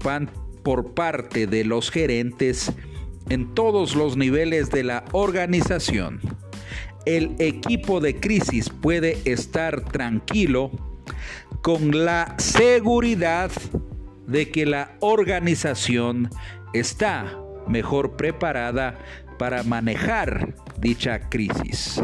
por 0.64 0.94
parte 0.94 1.48
de 1.48 1.64
los 1.64 1.90
gerentes 1.90 2.72
en 3.30 3.56
todos 3.56 3.96
los 3.96 4.18
niveles 4.18 4.70
de 4.70 4.84
la 4.84 5.06
organización. 5.12 6.20
El 7.10 7.36
equipo 7.40 8.00
de 8.02 8.20
crisis 8.20 8.70
puede 8.70 9.18
estar 9.26 9.82
tranquilo 9.82 10.70
con 11.64 12.06
la 12.06 12.36
seguridad 12.38 13.50
de 14.28 14.52
que 14.52 14.68
la 14.68 14.96
organización 15.00 16.30
está 16.72 17.36
mejor 17.68 18.16
preparada 18.16 19.00
para 19.40 19.64
manejar 19.64 20.54
dicha 20.80 21.30
crisis. 21.30 22.00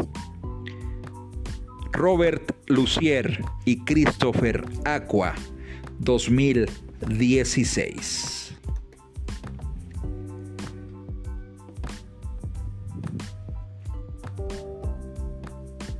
Robert 1.92 2.50
Lucier 2.66 3.44
y 3.64 3.84
Christopher 3.84 4.64
Aqua, 4.84 5.36
2016. 6.00 8.35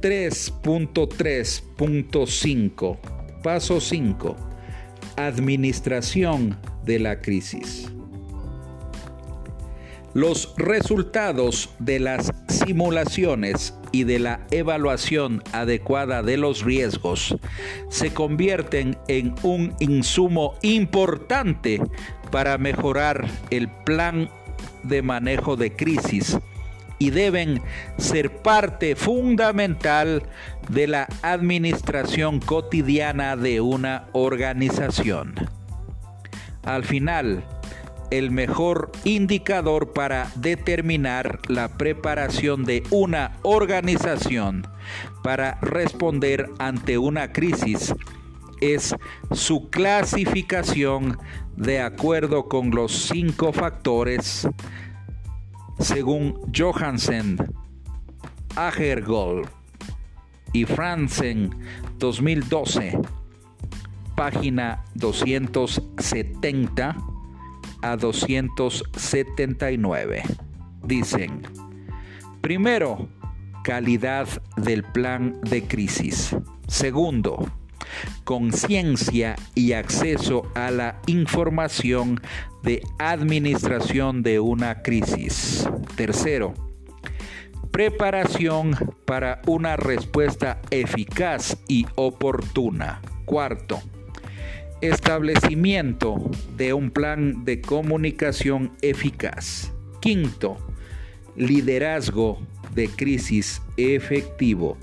3.3.5 0.07 2.99
Paso 3.43 3.81
5. 3.81 4.37
Administración 5.16 6.57
de 6.85 7.01
la 7.01 7.20
crisis. 7.20 7.91
Los 10.15 10.55
resultados 10.57 11.70
de 11.81 11.99
las 11.99 12.33
simulaciones 12.47 13.74
y 13.91 14.05
de 14.05 14.20
la 14.20 14.47
evaluación 14.53 15.43
adecuada 15.51 16.23
de 16.23 16.37
los 16.37 16.62
riesgos 16.62 17.37
se 17.91 18.15
convierten 18.15 18.97
en 19.09 19.35
un 19.43 19.74
insumo 19.81 20.55
importante 20.62 21.81
para 22.31 22.59
mejorar 22.59 23.27
el 23.51 23.69
plan 23.85 24.31
de 24.85 25.03
manejo 25.03 25.57
de 25.57 25.74
crisis 25.74 26.39
y 26.98 27.10
deben 27.10 27.62
ser 27.98 28.43
parte 28.43 28.97
fundamental 28.97 30.23
de 30.68 30.86
la 30.86 31.09
administración 31.23 32.40
cotidiana 32.40 33.36
de 33.36 33.60
una 33.60 34.06
organización. 34.12 35.35
Al 36.64 36.85
final, 36.85 37.44
el 38.10 38.31
mejor 38.31 38.93
indicador 39.05 39.93
para 39.93 40.31
determinar 40.36 41.40
la 41.48 41.68
preparación 41.77 42.64
de 42.64 42.82
una 42.90 43.32
organización 43.43 44.66
para 45.23 45.59
responder 45.60 46.48
ante 46.59 46.98
una 46.98 47.32
crisis 47.32 47.94
es 48.60 48.94
su 49.32 49.68
clasificación 49.70 51.18
de 51.56 51.81
acuerdo 51.81 52.48
con 52.48 52.70
los 52.70 52.93
cinco 52.93 53.52
factores 53.52 54.48
según 55.78 56.40
Johansen, 56.57 57.36
Agergol 58.55 59.48
y 60.53 60.65
Franzen 60.65 61.51
2012, 61.98 63.01
página 64.15 64.85
270 64.94 66.97
a 67.82 67.97
279. 67.97 70.23
Dicen, 70.82 71.43
primero, 72.40 73.09
calidad 73.62 74.27
del 74.57 74.82
plan 74.85 75.39
de 75.43 75.66
crisis. 75.66 76.35
Segundo, 76.69 77.51
conciencia 78.24 79.36
y 79.55 79.73
acceso 79.73 80.51
a 80.55 80.70
la 80.70 81.01
información 81.07 82.20
de 82.62 82.82
administración 82.98 84.23
de 84.23 84.40
una 84.40 84.82
crisis. 84.82 85.69
Tercero, 85.97 86.55
preparación 87.70 88.73
para 89.05 89.40
una 89.47 89.77
respuesta 89.77 90.61
eficaz 90.70 91.57
y 91.69 91.86
oportuna. 91.94 93.01
Cuarto, 93.24 93.81
establecimiento 94.81 96.31
de 96.57 96.73
un 96.73 96.90
plan 96.90 97.44
de 97.44 97.61
comunicación 97.61 98.73
eficaz. 98.82 99.73
Quinto, 100.01 100.57
liderazgo 101.36 102.40
de 102.74 102.89
crisis 102.89 103.62
efectivo. 103.77 104.77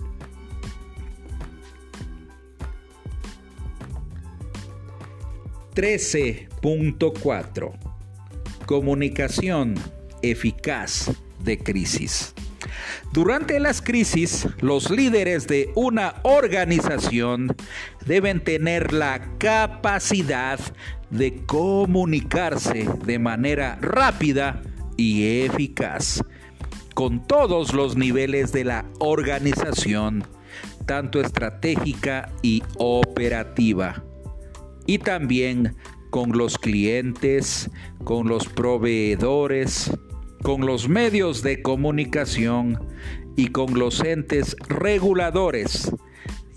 13.4 5.76 7.72
Comunicación 8.68 9.74
eficaz 10.22 11.12
de 11.44 11.58
crisis. 11.58 12.36
Durante 13.12 13.60
las 13.60 13.82
crisis, 13.82 14.48
los 14.62 14.92
líderes 14.92 15.48
de 15.48 15.72
una 15.74 16.14
organización 16.22 17.56
deben 18.06 18.44
tener 18.44 18.94
la 18.94 19.32
capacidad 19.40 20.60
de 21.10 21.44
comunicarse 21.46 22.88
de 23.04 23.18
manera 23.18 23.80
rápida 23.82 24.62
y 24.96 25.42
eficaz 25.44 26.24
con 26.94 27.26
todos 27.26 27.74
los 27.74 27.98
niveles 27.98 28.52
de 28.52 28.64
la 28.64 28.86
organización, 29.00 30.24
tanto 30.86 31.20
estratégica 31.20 32.32
y 32.44 32.62
operativa 32.78 34.04
y 34.86 35.00
también 35.00 35.76
con 36.10 36.38
los 36.38 36.58
clientes, 36.58 37.70
con 38.04 38.28
los 38.28 38.48
proveedores, 38.48 39.92
con 40.44 40.66
los 40.66 40.90
medios 40.90 41.42
de 41.42 41.62
comunicación 41.62 42.80
y 43.36 43.48
con 43.48 43.80
los 43.80 44.02
entes 44.02 44.56
reguladores, 44.68 45.92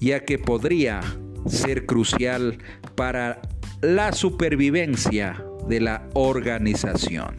ya 0.00 0.24
que 0.24 0.38
podría 0.38 1.00
ser 1.46 1.86
crucial 1.86 2.58
para 2.96 3.40
la 3.80 4.12
supervivencia 4.12 5.44
de 5.68 5.80
la 5.80 6.08
organización. 6.14 7.36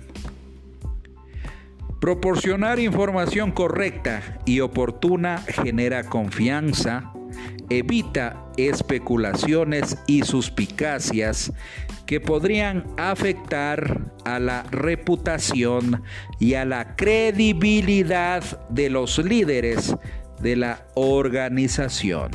Proporcionar 1.99 2.79
información 2.79 3.51
correcta 3.51 4.39
y 4.45 4.59
oportuna 4.59 5.39
genera 5.39 6.03
confianza, 6.03 7.11
evita 7.69 8.46
especulaciones 8.57 9.97
y 10.07 10.23
suspicacias 10.23 11.53
que 12.05 12.19
podrían 12.19 12.85
afectar 12.97 14.11
a 14.25 14.39
la 14.39 14.63
reputación 14.63 16.03
y 16.39 16.55
a 16.55 16.65
la 16.65 16.95
credibilidad 16.95 18.43
de 18.69 18.89
los 18.89 19.19
líderes 19.19 19.95
de 20.41 20.55
la 20.55 20.85
organización. 20.95 22.31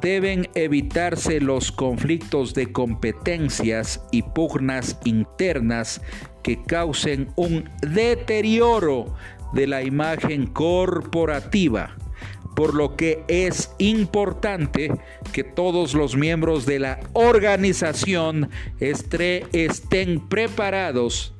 Deben 0.00 0.48
evitarse 0.54 1.40
los 1.40 1.72
conflictos 1.72 2.52
de 2.52 2.70
competencias 2.70 4.04
y 4.12 4.22
pugnas 4.22 4.98
internas 5.04 6.02
que 6.42 6.62
causen 6.62 7.28
un 7.36 7.70
deterioro 7.80 9.14
de 9.54 9.66
la 9.66 9.82
imagen 9.82 10.46
corporativa 10.46 11.96
por 12.54 12.74
lo 12.74 12.96
que 12.96 13.24
es 13.28 13.70
importante 13.78 14.92
que 15.32 15.44
todos 15.44 15.94
los 15.94 16.16
miembros 16.16 16.66
de 16.66 16.78
la 16.78 17.00
organización 17.12 18.50
estén 18.80 20.20
preparados 20.28 21.34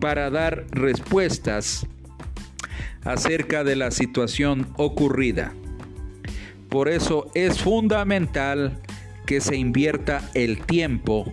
para 0.00 0.30
dar 0.30 0.66
respuestas 0.70 1.86
acerca 3.04 3.64
de 3.64 3.76
la 3.76 3.90
situación 3.90 4.68
ocurrida. 4.76 5.52
Por 6.68 6.88
eso 6.88 7.30
es 7.34 7.60
fundamental 7.60 8.80
que 9.26 9.40
se 9.40 9.56
invierta 9.56 10.30
el 10.34 10.60
tiempo 10.62 11.32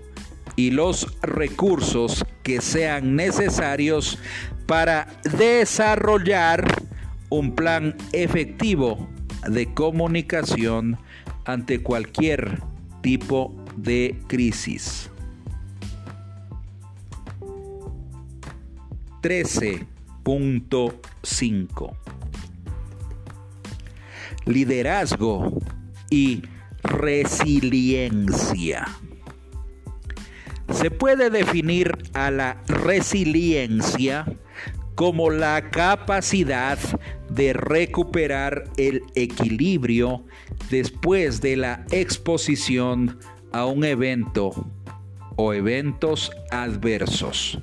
y 0.56 0.72
los 0.72 1.20
recursos 1.22 2.26
que 2.44 2.62
sean 2.62 3.16
necesarios 3.16 4.20
para 4.66 5.08
desarrollar 5.38 6.66
un 7.30 7.56
plan 7.56 7.96
efectivo 8.12 9.08
de 9.48 9.74
comunicación 9.74 10.98
ante 11.46 11.82
cualquier 11.82 12.62
tipo 13.02 13.56
de 13.78 14.20
crisis. 14.28 15.10
13.5 19.22 21.96
Liderazgo 24.46 25.60
y 26.10 26.44
resiliencia. 26.84 28.88
Se 30.72 30.90
puede 30.92 31.30
definir 31.30 31.98
a 32.14 32.32
la 32.32 32.62
resiliencia 32.68 34.26
como 35.00 35.30
la 35.30 35.70
capacidad 35.72 36.78
de 37.30 37.54
recuperar 37.54 38.66
el 38.76 39.02
equilibrio 39.16 40.26
después 40.70 41.40
de 41.40 41.56
la 41.56 41.86
exposición 41.90 43.18
a 43.54 43.64
un 43.64 43.86
evento 43.86 44.70
o 45.38 45.54
eventos 45.54 46.34
adversos. 46.52 47.60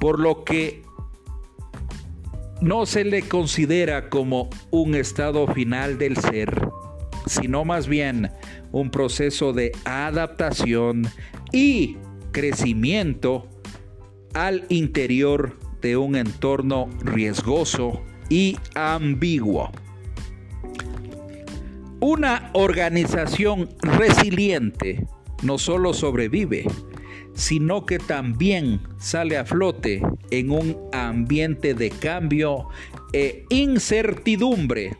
Por 0.00 0.18
lo 0.18 0.42
que 0.42 0.82
no 2.60 2.84
se 2.84 3.04
le 3.04 3.22
considera 3.22 4.08
como 4.10 4.50
un 4.72 4.96
estado 4.96 5.46
final 5.46 5.98
del 5.98 6.16
ser, 6.16 6.68
sino 7.26 7.64
más 7.64 7.86
bien 7.86 8.32
un 8.72 8.90
proceso 8.90 9.52
de 9.52 9.70
adaptación 9.84 11.06
y 11.52 11.96
crecimiento 12.32 13.46
al 14.34 14.66
interior 14.68 15.64
de 15.86 15.96
un 15.96 16.16
entorno 16.16 16.90
riesgoso 17.04 18.02
y 18.28 18.56
ambiguo. 18.74 19.70
Una 22.00 22.50
organización 22.54 23.68
resiliente 23.82 25.06
no 25.44 25.58
solo 25.58 25.94
sobrevive, 25.94 26.64
sino 27.34 27.86
que 27.86 28.00
también 28.00 28.80
sale 28.98 29.36
a 29.36 29.44
flote 29.44 30.02
en 30.32 30.50
un 30.50 30.76
ambiente 30.92 31.72
de 31.72 31.90
cambio 31.90 32.66
e 33.12 33.44
incertidumbre. 33.50 34.96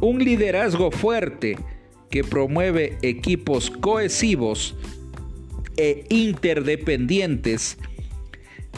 Un 0.00 0.20
liderazgo 0.20 0.92
fuerte 0.92 1.58
que 2.08 2.22
promueve 2.22 2.98
equipos 3.02 3.68
cohesivos 3.68 4.76
e 5.76 6.04
interdependientes 6.08 7.78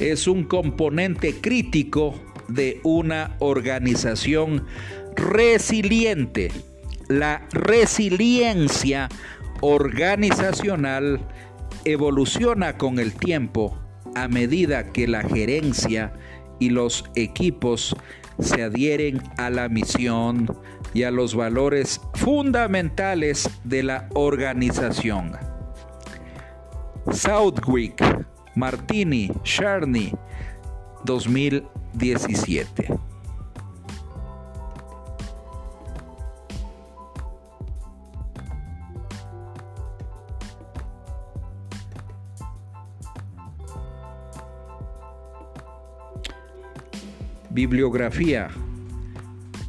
es 0.00 0.26
un 0.26 0.44
componente 0.44 1.40
crítico 1.40 2.14
de 2.48 2.80
una 2.82 3.36
organización 3.40 4.66
resiliente. 5.16 6.52
La 7.08 7.46
resiliencia 7.52 9.08
organizacional 9.60 11.20
evoluciona 11.84 12.76
con 12.76 12.98
el 12.98 13.14
tiempo 13.14 13.78
a 14.14 14.28
medida 14.28 14.92
que 14.92 15.06
la 15.06 15.22
gerencia 15.22 16.12
y 16.58 16.70
los 16.70 17.04
equipos 17.14 17.96
se 18.38 18.62
adhieren 18.62 19.22
a 19.36 19.50
la 19.50 19.68
misión 19.68 20.46
y 20.94 21.02
a 21.02 21.10
los 21.10 21.34
valores 21.34 22.00
fundamentales 22.14 23.48
de 23.64 23.82
la 23.82 24.08
organización. 24.14 25.32
Southwick 27.12 28.02
Martini, 28.58 29.30
Charney, 29.44 30.12
2017. 31.04 32.88
Bibliografía. 47.50 48.48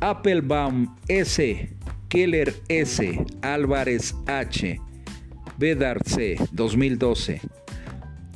Applebaum 0.02 0.96
S. 1.08 1.78
Keller 2.08 2.56
S. 2.68 3.24
Álvarez 3.44 4.16
H. 4.26 4.82
Bedard 5.60 6.02
C. 6.08 6.38
2012. 6.52 7.40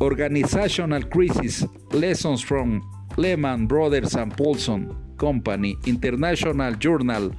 Organizational 0.04 1.04
Crisis 1.04 1.66
Lessons 1.92 2.42
from 2.42 2.82
Lehman 3.16 3.68
Brothers 3.68 4.16
and 4.16 4.36
Paulson 4.36 4.94
Company, 5.18 5.78
International 5.86 6.74
Journal 6.76 7.32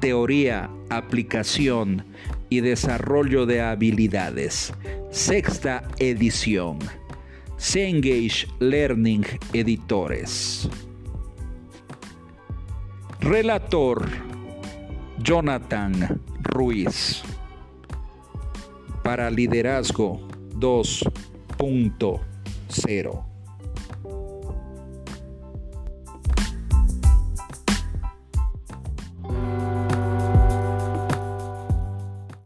teoría, 0.01 0.71
aplicación, 0.91 2.05
y 2.53 2.61
desarrollo 2.61 3.47
de 3.47 3.63
habilidades. 3.63 4.75
Sexta 5.11 5.89
edición. 5.99 6.79
Cengage 7.57 8.47
Learning 8.59 9.25
Editores. 9.55 10.69
Relator 13.21 14.07
Jonathan 15.19 16.21
Ruiz. 16.43 17.23
Para 19.03 19.31
liderazgo 19.31 20.29
2.0. 20.59 23.32